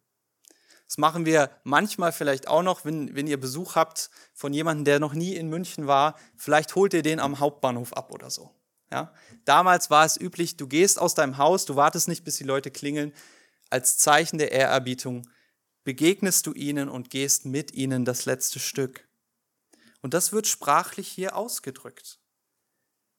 Das 0.87 0.97
machen 0.97 1.25
wir 1.25 1.51
manchmal 1.63 2.11
vielleicht 2.11 2.47
auch 2.47 2.63
noch, 2.63 2.83
wenn, 2.85 3.15
wenn 3.15 3.27
ihr 3.27 3.39
Besuch 3.39 3.75
habt 3.75 4.09
von 4.33 4.53
jemandem, 4.53 4.85
der 4.85 4.99
noch 4.99 5.13
nie 5.13 5.35
in 5.35 5.47
München 5.47 5.87
war. 5.87 6.15
Vielleicht 6.35 6.75
holt 6.75 6.93
ihr 6.93 7.03
den 7.03 7.19
am 7.19 7.39
Hauptbahnhof 7.39 7.93
ab 7.93 8.11
oder 8.11 8.29
so. 8.29 8.49
Ja? 8.91 9.13
Damals 9.45 9.89
war 9.89 10.05
es 10.05 10.19
üblich, 10.19 10.57
du 10.57 10.67
gehst 10.67 10.99
aus 10.99 11.13
deinem 11.13 11.37
Haus, 11.37 11.65
du 11.65 11.75
wartest 11.75 12.07
nicht, 12.07 12.23
bis 12.23 12.37
die 12.37 12.43
Leute 12.43 12.71
klingeln. 12.71 13.13
Als 13.69 13.97
Zeichen 13.97 14.39
der 14.39 14.51
Ehrerbietung 14.51 15.27
begegnest 15.89 16.45
du 16.45 16.53
ihnen 16.53 16.87
und 16.87 17.09
gehst 17.09 17.45
mit 17.45 17.73
ihnen 17.73 18.05
das 18.05 18.25
letzte 18.25 18.59
Stück. 18.59 19.09
Und 20.01 20.13
das 20.13 20.31
wird 20.31 20.45
sprachlich 20.45 21.07
hier 21.07 21.35
ausgedrückt. 21.35 22.19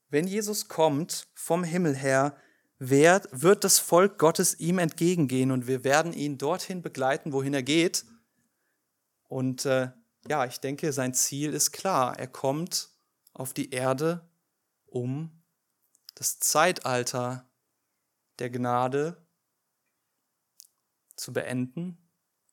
Wenn 0.08 0.28
Jesus 0.28 0.68
kommt 0.68 1.26
vom 1.34 1.64
Himmel 1.64 1.96
her, 1.96 2.36
wird 2.78 3.64
das 3.64 3.80
Volk 3.80 4.18
Gottes 4.18 4.60
ihm 4.60 4.78
entgegengehen 4.78 5.50
und 5.50 5.66
wir 5.66 5.82
werden 5.82 6.12
ihn 6.12 6.38
dorthin 6.38 6.80
begleiten, 6.80 7.32
wohin 7.32 7.54
er 7.54 7.64
geht. 7.64 8.04
Und 9.24 9.64
äh, 9.66 9.90
ja, 10.28 10.44
ich 10.44 10.60
denke, 10.60 10.92
sein 10.92 11.12
Ziel 11.12 11.52
ist 11.52 11.72
klar. 11.72 12.20
Er 12.20 12.28
kommt 12.28 12.90
auf 13.32 13.52
die 13.52 13.70
Erde, 13.70 14.30
um 14.86 15.42
das 16.14 16.38
Zeitalter 16.38 17.50
der 18.38 18.48
Gnade 18.48 19.26
zu 21.16 21.32
beenden, 21.32 21.98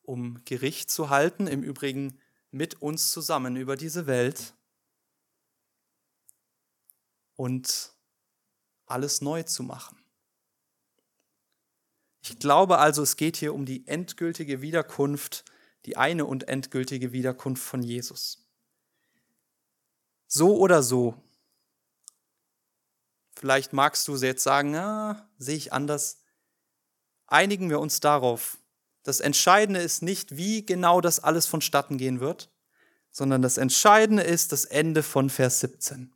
um 0.07 0.41
Gericht 0.45 0.89
zu 0.89 1.09
halten, 1.09 1.47
im 1.47 1.63
Übrigen 1.63 2.17
mit 2.49 2.81
uns 2.81 3.11
zusammen 3.11 3.57
über 3.57 3.75
diese 3.75 4.07
Welt 4.07 4.53
und 7.35 7.91
alles 8.85 9.19
neu 9.19 9.43
zu 9.43 9.63
machen. 9.63 9.97
Ich 12.21 12.39
glaube 12.39 12.77
also, 12.77 13.03
es 13.03 13.17
geht 13.17 13.35
hier 13.35 13.53
um 13.53 13.65
die 13.65 13.85
endgültige 13.85 14.61
Wiederkunft, 14.61 15.43
die 15.85 15.97
eine 15.97 16.25
und 16.25 16.47
endgültige 16.47 17.11
Wiederkunft 17.11 17.63
von 17.63 17.83
Jesus. 17.83 18.47
So 20.25 20.57
oder 20.57 20.83
so. 20.83 21.21
Vielleicht 23.35 23.73
magst 23.73 24.07
du 24.07 24.15
jetzt 24.15 24.43
sagen, 24.43 24.73
ah, 24.75 25.29
sehe 25.37 25.57
ich 25.57 25.73
anders. 25.73 26.21
Einigen 27.27 27.69
wir 27.69 27.81
uns 27.81 27.99
darauf. 27.99 28.57
Das 29.07 29.21
Entscheidende 29.21 29.79
ist 29.79 30.01
nicht, 30.01 30.35
wie 30.35 30.65
genau 30.65 30.99
das 30.99 31.21
alles 31.21 31.45
vonstatten 31.45 31.97
gehen 31.97 32.19
wird, 32.19 32.51
sondern 33.09 33.41
das 33.41 33.57
Entscheidende 33.57 34.21
ist 34.21 34.51
das 34.51 34.65
Ende 34.65 35.01
von 35.01 35.29
Vers 35.29 35.61
17. 35.61 36.13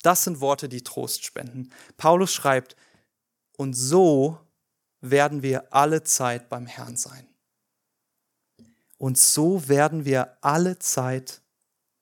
Das 0.00 0.24
sind 0.24 0.40
Worte, 0.40 0.70
die 0.70 0.82
Trost 0.82 1.22
spenden. 1.22 1.70
Paulus 1.98 2.32
schreibt, 2.32 2.76
und 3.58 3.74
so 3.74 4.40
werden 5.02 5.42
wir 5.42 5.70
alle 5.70 6.02
Zeit 6.02 6.48
beim 6.48 6.64
Herrn 6.64 6.96
sein. 6.96 7.28
Und 8.96 9.18
so 9.18 9.68
werden 9.68 10.06
wir 10.06 10.38
alle 10.40 10.78
Zeit 10.78 11.42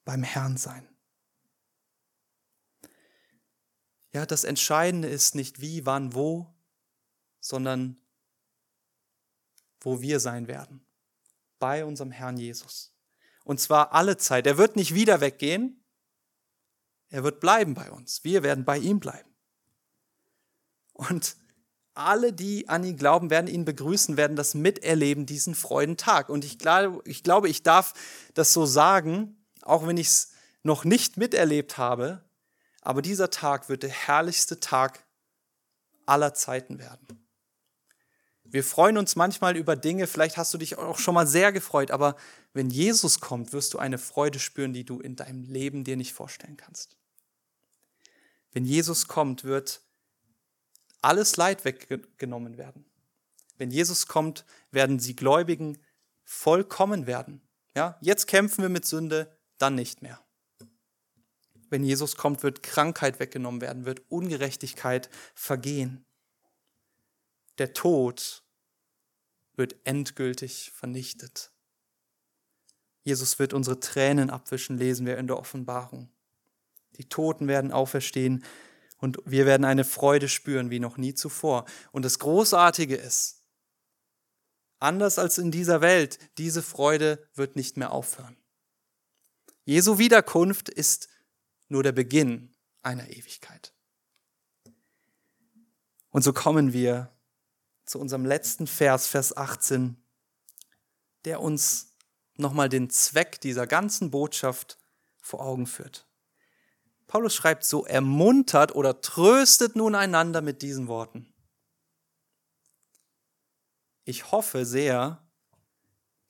beim 0.05 0.23
Herrn 0.23 0.57
sein. 0.57 0.89
Ja, 4.13 4.25
das 4.25 4.45
Entscheidende 4.45 5.09
ist 5.09 5.35
nicht 5.35 5.61
wie, 5.61 5.85
wann, 5.85 6.15
wo, 6.15 6.47
sondern 7.41 8.01
wo 9.81 10.01
wir 10.01 10.21
sein 10.21 10.49
werden. 10.49 10.85
Bei 11.59 11.85
unserem 11.85 12.11
Herrn 12.11 12.37
Jesus. 12.37 12.93
Und 13.45 13.61
zwar 13.61 13.93
alle 13.93 14.17
Zeit. 14.17 14.47
Er 14.47 14.59
wird 14.59 14.77
nicht 14.77 14.95
wieder 14.95 15.21
weggehen. 15.21 15.83
Er 17.11 17.25
wird 17.25 17.41
bleiben 17.41 17.75
bei 17.75 17.91
uns. 17.91 18.23
Wir 18.25 18.43
werden 18.43 18.65
bei 18.65 18.79
ihm 18.79 19.01
bleiben. 19.01 19.31
Und 20.93 21.37
alle, 21.95 22.33
die 22.33 22.69
an 22.69 22.85
ihn 22.85 22.97
glauben, 22.97 23.31
werden 23.31 23.49
ihn 23.49 23.65
begrüßen, 23.65 24.17
werden 24.17 24.37
das 24.37 24.55
miterleben, 24.55 25.27
diesen 25.27 25.55
Freudentag. 25.55 26.29
Und 26.29 26.45
ich 26.45 26.59
glaube, 26.59 27.03
ich, 27.05 27.23
glaube, 27.23 27.49
ich 27.49 27.63
darf 27.63 27.95
das 28.35 28.53
so 28.53 28.67
sagen, 28.67 29.37
auch 29.63 29.87
wenn 29.87 29.97
ich 29.97 30.09
es 30.09 30.33
noch 30.63 30.85
nicht 30.85 31.17
miterlebt 31.17 31.79
habe, 31.79 32.23
aber 32.83 33.03
dieser 33.03 33.31
Tag 33.31 33.69
wird 33.69 33.83
der 33.83 33.91
herrlichste 33.91 34.61
Tag 34.61 35.05
aller 36.07 36.35
Zeiten 36.35 36.79
werden. 36.79 37.28
Wir 38.51 38.65
freuen 38.65 38.97
uns 38.97 39.15
manchmal 39.15 39.57
über 39.57 39.77
Dinge, 39.77 40.07
vielleicht 40.07 40.39
hast 40.39 40.55
du 40.55 40.59
dich 40.59 40.79
auch 40.79 40.99
schon 40.99 41.15
mal 41.15 41.27
sehr 41.27 41.53
gefreut, 41.53 41.91
aber 41.91 42.17
wenn 42.55 42.71
Jesus 42.71 43.21
kommt, 43.21 43.53
wirst 43.53 43.75
du 43.75 43.79
eine 43.79 43.99
Freude 43.99 44.39
spüren, 44.39 44.73
die 44.73 44.85
du 44.85 45.01
in 45.01 45.17
deinem 45.17 45.45
Leben 45.45 45.85
dir 45.85 45.97
nicht 45.97 46.15
vorstellen 46.15 46.57
kannst. 46.57 46.97
Wenn 48.53 48.65
Jesus 48.65 49.07
kommt, 49.07 49.45
wird 49.45 49.83
alles 51.03 51.37
Leid 51.37 51.65
weggenommen 51.65 52.57
werden. 52.57 52.87
Wenn 53.59 53.71
Jesus 53.71 54.07
kommt, 54.07 54.47
werden 54.71 54.99
sie 54.99 55.15
Gläubigen 55.15 55.79
vollkommen 56.25 57.07
werden. 57.07 57.43
Ja, 57.77 57.99
jetzt 58.01 58.27
kämpfen 58.27 58.63
wir 58.63 58.69
mit 58.69 58.87
Sünde, 58.87 59.37
dann 59.59 59.75
nicht 59.75 60.01
mehr. 60.01 60.21
Wenn 61.71 61.85
Jesus 61.85 62.17
kommt, 62.17 62.43
wird 62.43 62.63
Krankheit 62.63 63.21
weggenommen 63.21 63.61
werden, 63.61 63.85
wird 63.85 64.11
Ungerechtigkeit 64.11 65.11
vergehen. 65.35 66.07
Der 67.59 67.73
Tod 67.73 68.45
wird 69.55 69.77
endgültig 69.85 70.73
vernichtet. 70.75 71.51
Jesus 73.03 73.39
wird 73.39 73.53
unsere 73.53 73.81
Tränen 73.81 74.31
abwischen, 74.31 74.79
lesen 74.79 75.07
wir 75.07 75.19
in 75.19 75.27
der 75.27 75.39
Offenbarung. 75.39 76.11
Die 76.99 77.09
Toten 77.09 77.49
werden 77.49 77.73
auferstehen 77.73 78.45
und 78.99 79.19
wir 79.25 79.47
werden 79.47 79.65
eine 79.65 79.85
Freude 79.85 80.29
spüren 80.29 80.71
wie 80.71 80.81
noch 80.81 80.97
nie 80.97 81.15
zuvor. 81.15 81.65
Und 81.93 82.05
das 82.05 82.19
Großartige 82.19 82.97
ist, 82.97 83.45
anders 84.79 85.19
als 85.19 85.39
in 85.39 85.51
dieser 85.51 85.81
Welt, 85.81 86.19
diese 86.39 86.63
Freude 86.63 87.29
wird 87.35 87.57
nicht 87.57 87.77
mehr 87.77 87.93
aufhören. 87.93 88.37
Jesu 89.65 89.99
Wiederkunft 89.99 90.69
ist 90.69 91.09
nur 91.69 91.83
der 91.83 91.93
Beginn 91.93 92.55
einer 92.83 93.09
Ewigkeit. 93.09 93.75
Und 96.11 96.23
so 96.23 96.33
kommen 96.33 96.73
wir 96.73 97.13
zu 97.89 97.99
unserem 97.99 98.27
letzten 98.27 98.67
Vers, 98.67 99.07
Vers 99.07 99.35
18, 99.35 99.97
der 101.25 101.41
uns 101.41 101.97
nochmal 102.37 102.69
den 102.69 102.91
Zweck 102.91 103.41
dieser 103.41 103.67
ganzen 103.67 104.11
Botschaft 104.11 104.79
vor 105.23 105.41
Augen 105.41 105.67
führt. 105.67 106.07
Paulus 107.07 107.35
schreibt 107.35 107.65
so, 107.65 107.87
ermuntert 107.87 108.75
oder 108.75 109.01
tröstet 109.01 109.75
nun 109.75 109.95
einander 109.95 110.43
mit 110.43 110.61
diesen 110.61 110.87
Worten. 110.87 111.33
Ich 114.05 114.33
hoffe 114.33 114.67
sehr, 114.67 115.27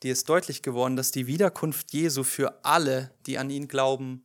dir 0.05 0.13
ist 0.13 0.29
deutlich 0.29 0.63
geworden, 0.63 0.95
dass 0.95 1.11
die 1.11 1.27
Wiederkunft 1.27 1.93
Jesu 1.93 2.23
für 2.23 2.65
alle, 2.65 3.13
die 3.27 3.37
an 3.37 3.51
ihn 3.51 3.67
glauben, 3.67 4.25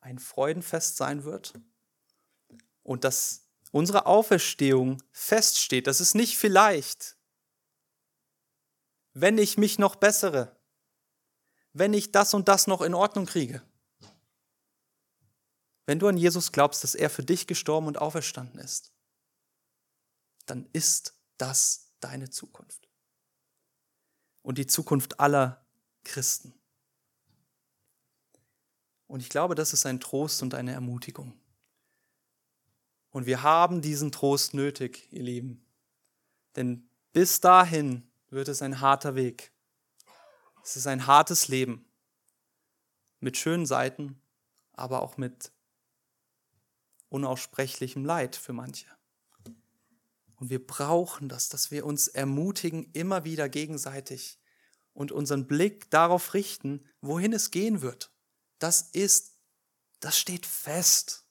ein 0.00 0.18
Freudenfest 0.18 0.96
sein 0.96 1.24
wird 1.24 1.60
und 2.82 3.04
dass 3.04 3.47
unsere 3.70 4.06
Auferstehung 4.06 5.02
feststeht. 5.10 5.86
Das 5.86 6.00
ist 6.00 6.14
nicht 6.14 6.38
vielleicht, 6.38 7.16
wenn 9.14 9.38
ich 9.38 9.58
mich 9.58 9.78
noch 9.78 9.96
bessere, 9.96 10.56
wenn 11.72 11.92
ich 11.92 12.12
das 12.12 12.34
und 12.34 12.48
das 12.48 12.66
noch 12.66 12.80
in 12.80 12.94
Ordnung 12.94 13.26
kriege. 13.26 13.62
Wenn 15.86 15.98
du 15.98 16.08
an 16.08 16.16
Jesus 16.18 16.52
glaubst, 16.52 16.84
dass 16.84 16.94
er 16.94 17.08
für 17.08 17.24
dich 17.24 17.46
gestorben 17.46 17.86
und 17.86 17.98
auferstanden 17.98 18.60
ist, 18.60 18.92
dann 20.46 20.68
ist 20.72 21.14
das 21.38 21.94
deine 22.00 22.30
Zukunft. 22.30 22.88
Und 24.42 24.58
die 24.58 24.66
Zukunft 24.66 25.20
aller 25.20 25.66
Christen. 26.04 26.54
Und 29.06 29.20
ich 29.20 29.30
glaube, 29.30 29.54
das 29.54 29.72
ist 29.72 29.86
ein 29.86 30.00
Trost 30.00 30.42
und 30.42 30.54
eine 30.54 30.72
Ermutigung. 30.72 31.37
Und 33.10 33.26
wir 33.26 33.42
haben 33.42 33.80
diesen 33.80 34.12
Trost 34.12 34.54
nötig, 34.54 35.08
ihr 35.10 35.22
Lieben. 35.22 35.64
Denn 36.56 36.88
bis 37.12 37.40
dahin 37.40 38.08
wird 38.30 38.48
es 38.48 38.62
ein 38.62 38.80
harter 38.80 39.14
Weg. 39.14 39.52
Es 40.62 40.76
ist 40.76 40.86
ein 40.86 41.06
hartes 41.06 41.48
Leben. 41.48 41.84
Mit 43.20 43.36
schönen 43.36 43.66
Seiten, 43.66 44.20
aber 44.72 45.02
auch 45.02 45.16
mit 45.16 45.50
unaussprechlichem 47.08 48.04
Leid 48.04 48.36
für 48.36 48.52
manche. 48.52 48.86
Und 50.36 50.50
wir 50.50 50.64
brauchen 50.64 51.28
das, 51.28 51.48
dass 51.48 51.70
wir 51.70 51.84
uns 51.84 52.06
ermutigen, 52.06 52.90
immer 52.92 53.24
wieder 53.24 53.48
gegenseitig 53.48 54.38
und 54.92 55.10
unseren 55.10 55.46
Blick 55.46 55.90
darauf 55.90 56.34
richten, 56.34 56.84
wohin 57.00 57.32
es 57.32 57.50
gehen 57.50 57.82
wird. 57.82 58.12
Das 58.58 58.82
ist, 58.82 59.36
das 60.00 60.18
steht 60.18 60.46
fest. 60.46 61.24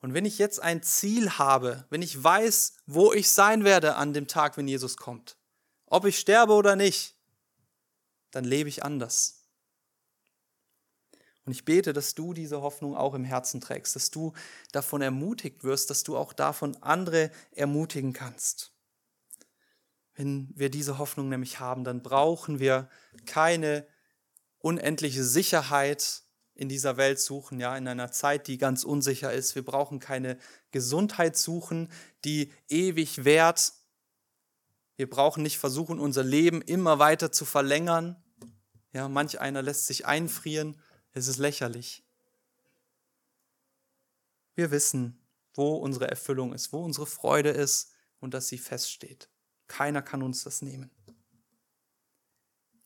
Und 0.00 0.14
wenn 0.14 0.24
ich 0.24 0.38
jetzt 0.38 0.60
ein 0.62 0.82
Ziel 0.82 1.30
habe, 1.32 1.84
wenn 1.90 2.02
ich 2.02 2.22
weiß, 2.22 2.74
wo 2.86 3.12
ich 3.12 3.30
sein 3.30 3.64
werde 3.64 3.96
an 3.96 4.14
dem 4.14 4.26
Tag, 4.26 4.56
wenn 4.56 4.66
Jesus 4.66 4.96
kommt, 4.96 5.36
ob 5.86 6.06
ich 6.06 6.18
sterbe 6.18 6.54
oder 6.54 6.74
nicht, 6.74 7.16
dann 8.30 8.44
lebe 8.44 8.68
ich 8.68 8.82
anders. 8.84 9.40
Und 11.44 11.52
ich 11.52 11.64
bete, 11.64 11.92
dass 11.92 12.14
du 12.14 12.32
diese 12.32 12.62
Hoffnung 12.62 12.96
auch 12.96 13.14
im 13.14 13.24
Herzen 13.24 13.60
trägst, 13.60 13.96
dass 13.96 14.10
du 14.10 14.32
davon 14.72 15.02
ermutigt 15.02 15.64
wirst, 15.64 15.90
dass 15.90 16.02
du 16.04 16.16
auch 16.16 16.32
davon 16.32 16.76
andere 16.82 17.30
ermutigen 17.50 18.12
kannst. 18.12 18.72
Wenn 20.14 20.52
wir 20.54 20.70
diese 20.70 20.98
Hoffnung 20.98 21.28
nämlich 21.28 21.60
haben, 21.60 21.82
dann 21.82 22.02
brauchen 22.02 22.58
wir 22.58 22.88
keine 23.26 23.86
unendliche 24.58 25.24
Sicherheit 25.24 26.22
in 26.54 26.68
dieser 26.68 26.96
Welt 26.96 27.20
suchen, 27.20 27.58
ja, 27.60 27.76
in 27.76 27.88
einer 27.88 28.12
Zeit, 28.12 28.46
die 28.46 28.58
ganz 28.58 28.84
unsicher 28.84 29.32
ist. 29.32 29.54
Wir 29.54 29.64
brauchen 29.64 29.98
keine 29.98 30.36
Gesundheit 30.72 31.36
suchen, 31.36 31.90
die 32.24 32.52
ewig 32.68 33.24
währt. 33.24 33.72
Wir 34.96 35.08
brauchen 35.08 35.42
nicht 35.42 35.58
versuchen, 35.58 35.98
unser 35.98 36.22
Leben 36.22 36.60
immer 36.60 36.98
weiter 36.98 37.32
zu 37.32 37.44
verlängern. 37.44 38.22
Ja, 38.92 39.08
manch 39.08 39.40
einer 39.40 39.62
lässt 39.62 39.86
sich 39.86 40.04
einfrieren 40.04 40.76
es 41.12 41.28
ist 41.28 41.38
lächerlich. 41.38 42.04
Wir 44.54 44.70
wissen, 44.70 45.18
wo 45.54 45.76
unsere 45.76 46.08
Erfüllung 46.08 46.52
ist, 46.52 46.72
wo 46.72 46.84
unsere 46.84 47.06
Freude 47.06 47.50
ist 47.50 47.92
und 48.20 48.34
dass 48.34 48.48
sie 48.48 48.58
feststeht. 48.58 49.28
Keiner 49.66 50.02
kann 50.02 50.22
uns 50.22 50.44
das 50.44 50.62
nehmen. 50.62 50.90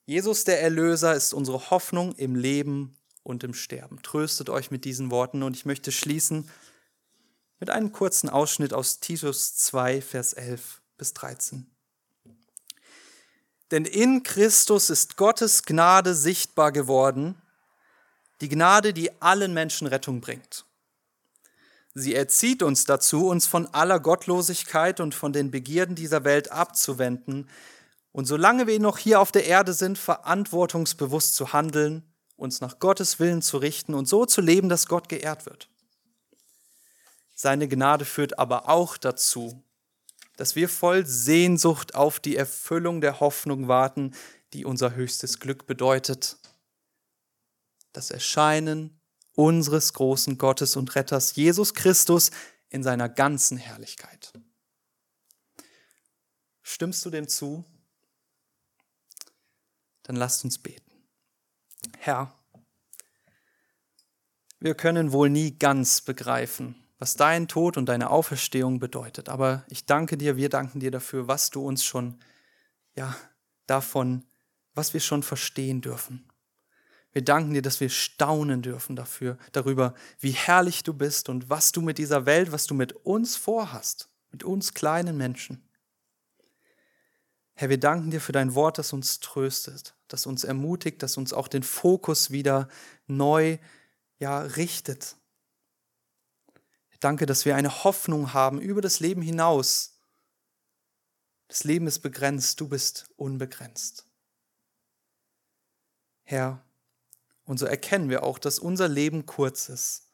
Jesus 0.07 0.45
der 0.45 0.61
Erlöser 0.61 1.15
ist 1.15 1.33
unsere 1.33 1.71
Hoffnung 1.71 2.15
im 2.17 2.35
Leben 2.35 2.97
und 3.25 3.43
im 3.43 3.55
Sterben. 3.55 4.01
Tröstet 4.03 4.49
euch 4.49 4.71
mit 4.71 4.85
diesen 4.85 5.11
Worten 5.11 5.43
und 5.43 5.57
ich 5.57 5.67
möchte 5.67 5.91
schließen 5.91 6.49
mit 7.59 7.71
einem 7.71 7.91
kurzen 7.91 8.29
Ausschnitt 8.29 8.73
aus 8.73 9.01
Titus 9.01 9.57
2, 9.57 10.01
Vers 10.01 10.35
11 10.35 10.83
bis 10.97 11.15
13. 11.15 11.67
Denn 13.73 13.85
in 13.85 14.23
Christus 14.23 14.91
ist 14.91 15.17
Gottes 15.17 15.65
Gnade 15.65 16.15
sichtbar 16.15 16.71
geworden, 16.71 17.35
die 18.41 18.49
Gnade, 18.49 18.93
die 18.93 19.11
allen 19.21 19.53
Menschen 19.53 19.89
Rettung 19.89 20.21
bringt. 20.21 20.65
Sie 21.95 22.15
erzieht 22.15 22.63
uns 22.63 22.85
dazu, 22.85 23.29
uns 23.29 23.47
von 23.47 23.67
aller 23.69 23.99
Gottlosigkeit 23.99 25.01
und 25.01 25.15
von 25.15 25.33
den 25.33 25.51
Begierden 25.51 25.97
dieser 25.97 26.25
Welt 26.25 26.53
abzuwenden 26.53 27.49
und 28.15 28.27
solange 28.27 28.69
wir 28.69 28.79
noch 28.79 28.99
hier 28.99 29.19
auf 29.19 29.33
der 29.33 29.45
Erde 29.45 29.73
sind, 29.73 29.99
verantwortungsbewusst 29.99 31.35
zu 31.35 31.53
handeln, 31.53 32.05
uns 32.37 32.61
nach 32.61 32.79
Gottes 32.79 33.21
Willen 33.21 33.43
zu 33.43 33.59
richten 33.59 33.95
und 33.95 34.07
so 34.07 34.27
zu 34.27 34.41
leben, 34.41 34.69
dass 34.69 34.87
Gott 34.87 35.09
geehrt 35.09 35.47
wird. 35.47 35.69
Seine 37.35 37.69
Gnade 37.69 38.05
führt 38.05 38.39
aber 38.39 38.69
auch 38.69 38.97
dazu, 38.97 39.63
dass 40.37 40.57
wir 40.57 40.69
voll 40.69 41.07
Sehnsucht 41.07 41.95
auf 41.95 42.21
die 42.21 42.37
Erfüllung 42.37 43.01
der 43.01 43.21
Hoffnung 43.21 43.69
warten, 43.69 44.15
die 44.53 44.65
unser 44.65 44.95
höchstes 44.95 45.41
Glück 45.41 45.67
bedeutet 45.67 46.39
das 47.95 48.11
Erscheinen 48.11 49.01
unseres 49.35 49.95
großen 49.95 50.37
Gottes 50.37 50.77
und 50.77 50.95
Retters 50.95 51.35
Jesus 51.35 51.75
Christus 51.75 52.31
in 52.69 52.83
seiner 52.83 53.09
ganzen 53.09 53.57
Herrlichkeit. 53.57 54.33
Stimmst 56.63 57.05
du 57.07 57.11
dem 57.11 57.29
zu? 57.29 57.65
Dann 60.03 60.17
lasst 60.17 60.45
uns 60.45 60.59
beten. 60.59 60.84
Herr, 61.99 62.33
wir 64.61 64.75
können 64.75 65.13
wohl 65.13 65.31
nie 65.31 65.59
ganz 65.59 66.01
begreifen, 66.01 66.75
was 66.99 67.17
dein 67.17 67.49
Tod 67.49 67.77
und 67.77 67.87
deine 67.87 68.11
Auferstehung 68.11 68.79
bedeutet, 68.79 69.29
aber 69.29 69.65
ich 69.69 69.87
danke 69.87 70.17
dir, 70.17 70.37
wir 70.37 70.49
danken 70.49 70.81
dir 70.81 70.91
dafür, 70.91 71.29
was 71.29 71.51
du 71.51 71.67
uns 71.67 71.85
schon, 71.85 72.19
ja, 72.95 73.15
davon, 73.67 74.25
was 74.75 74.95
wir 74.95 75.01
schon 75.01 75.23
verstehen 75.23 75.81
dürfen. 75.81 76.29
Wir 77.13 77.23
danken 77.23 77.55
dir, 77.55 77.63
dass 77.63 77.81
wir 77.81 77.91
staunen 77.91 78.61
dürfen 78.61 78.97
dafür, 78.97 79.39
darüber, 79.53 79.95
wie 80.19 80.33
herrlich 80.33 80.83
du 80.83 80.93
bist 80.93 81.29
und 81.29 81.49
was 81.49 81.73
du 81.73 81.81
mit 81.81 81.97
dieser 81.97 82.27
Welt, 82.27 82.51
was 82.51 82.67
du 82.67 82.75
mit 82.75 82.93
uns 82.93 83.37
vorhast, 83.37 84.11
mit 84.33 84.43
uns 84.43 84.75
kleinen 84.75 85.17
Menschen. 85.17 85.64
Herr, 87.55 87.69
wir 87.69 87.79
danken 87.79 88.11
dir 88.11 88.21
für 88.21 88.33
dein 88.33 88.55
Wort, 88.55 88.79
das 88.79 88.93
uns 88.93 89.21
tröstet, 89.21 89.95
das 90.09 90.27
uns 90.27 90.45
ermutigt, 90.45 91.03
das 91.03 91.17
uns 91.17 91.33
auch 91.33 91.49
den 91.49 91.63
Fokus 91.63 92.31
wieder 92.31 92.69
neu 93.07 93.59
ja, 94.19 94.41
richtet. 94.41 95.17
Danke, 97.05 97.27
dass 97.27 97.45
wir 97.45 97.55
eine 97.55 97.85
Hoffnung 97.85 98.33
haben 98.33 98.63
über 98.63 98.81
das 98.81 98.99
Leben 98.99 99.21
hinaus, 99.21 99.91
Das 101.49 101.63
Leben 101.63 101.87
ist 101.87 101.99
begrenzt, 101.99 102.59
du 102.61 102.69
bist 102.69 103.11
unbegrenzt. 103.17 104.07
Herr, 106.23 106.65
und 107.45 107.59
so 107.59 107.67
erkennen 107.67 108.09
wir 108.09 108.23
auch, 108.23 108.39
dass 108.39 108.59
unser 108.59 108.89
Leben 108.89 109.27
kurz 109.27 109.69
ist. 109.69 110.09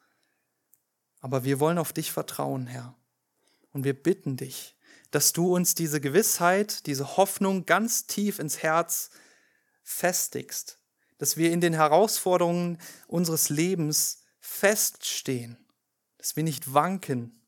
Aber 1.21 1.45
wir 1.45 1.61
wollen 1.61 1.79
auf 1.79 1.93
dich 1.93 2.11
vertrauen, 2.11 2.67
Herr. 2.67 2.97
Und 3.71 3.85
wir 3.85 3.95
bitten 3.95 4.37
dich, 4.37 4.77
dass 5.11 5.33
du 5.33 5.55
uns 5.55 5.75
diese 5.75 6.01
Gewissheit, 6.01 6.87
diese 6.87 7.17
Hoffnung 7.17 7.67
ganz 7.67 8.07
tief 8.07 8.39
ins 8.39 8.63
Herz 8.63 9.11
festigst, 9.83 10.79
dass 11.19 11.37
wir 11.37 11.53
in 11.53 11.61
den 11.61 11.75
Herausforderungen 11.75 12.79
unseres 13.07 13.49
Lebens 13.49 14.23
feststehen, 14.41 15.59
dass 16.19 16.37
wir 16.37 16.45
nicht 16.45 16.73
wanken, 16.73 17.41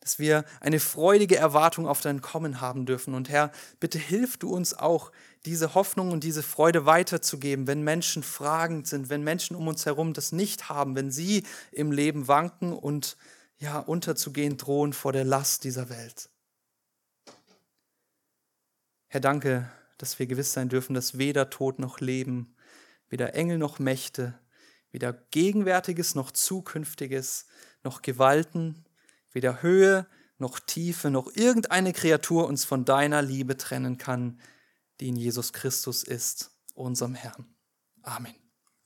dass 0.00 0.18
wir 0.18 0.44
eine 0.60 0.80
freudige 0.80 1.36
Erwartung 1.36 1.86
auf 1.86 2.00
dein 2.00 2.22
Kommen 2.22 2.60
haben 2.62 2.86
dürfen. 2.86 3.14
Und 3.14 3.28
Herr, 3.28 3.52
bitte 3.78 3.98
hilf 3.98 4.38
du 4.38 4.50
uns 4.50 4.74
auch, 4.74 5.12
diese 5.46 5.74
Hoffnung 5.74 6.10
und 6.10 6.24
diese 6.24 6.42
Freude 6.42 6.84
weiterzugeben, 6.84 7.66
wenn 7.66 7.82
Menschen 7.82 8.22
fragend 8.22 8.86
sind, 8.86 9.08
wenn 9.08 9.22
Menschen 9.22 9.56
um 9.56 9.68
uns 9.68 9.86
herum 9.86 10.12
das 10.12 10.32
nicht 10.32 10.68
haben, 10.68 10.94
wenn 10.96 11.10
sie 11.10 11.44
im 11.72 11.92
Leben 11.92 12.28
wanken 12.28 12.72
und 12.72 13.16
ja, 13.60 13.78
unterzugehen 13.78 14.56
drohen 14.56 14.92
vor 14.92 15.12
der 15.12 15.24
Last 15.24 15.64
dieser 15.64 15.88
Welt. 15.90 16.30
Herr, 19.06 19.20
danke, 19.20 19.70
dass 19.98 20.18
wir 20.18 20.26
gewiss 20.26 20.52
sein 20.52 20.68
dürfen, 20.68 20.94
dass 20.94 21.18
weder 21.18 21.50
Tod 21.50 21.78
noch 21.78 22.00
Leben, 22.00 22.56
weder 23.08 23.34
Engel 23.34 23.58
noch 23.58 23.78
Mächte, 23.78 24.38
weder 24.90 25.12
Gegenwärtiges 25.12 26.14
noch 26.14 26.30
Zukünftiges, 26.30 27.46
noch 27.84 28.02
Gewalten, 28.02 28.84
weder 29.32 29.62
Höhe 29.62 30.06
noch 30.38 30.58
Tiefe 30.58 31.10
noch 31.10 31.34
irgendeine 31.34 31.92
Kreatur 31.92 32.46
uns 32.46 32.64
von 32.64 32.86
deiner 32.86 33.20
Liebe 33.20 33.58
trennen 33.58 33.98
kann, 33.98 34.40
die 34.98 35.08
in 35.08 35.16
Jesus 35.16 35.52
Christus 35.52 36.02
ist, 36.02 36.50
unserem 36.74 37.14
Herrn. 37.14 37.54
Amen. 38.02 38.34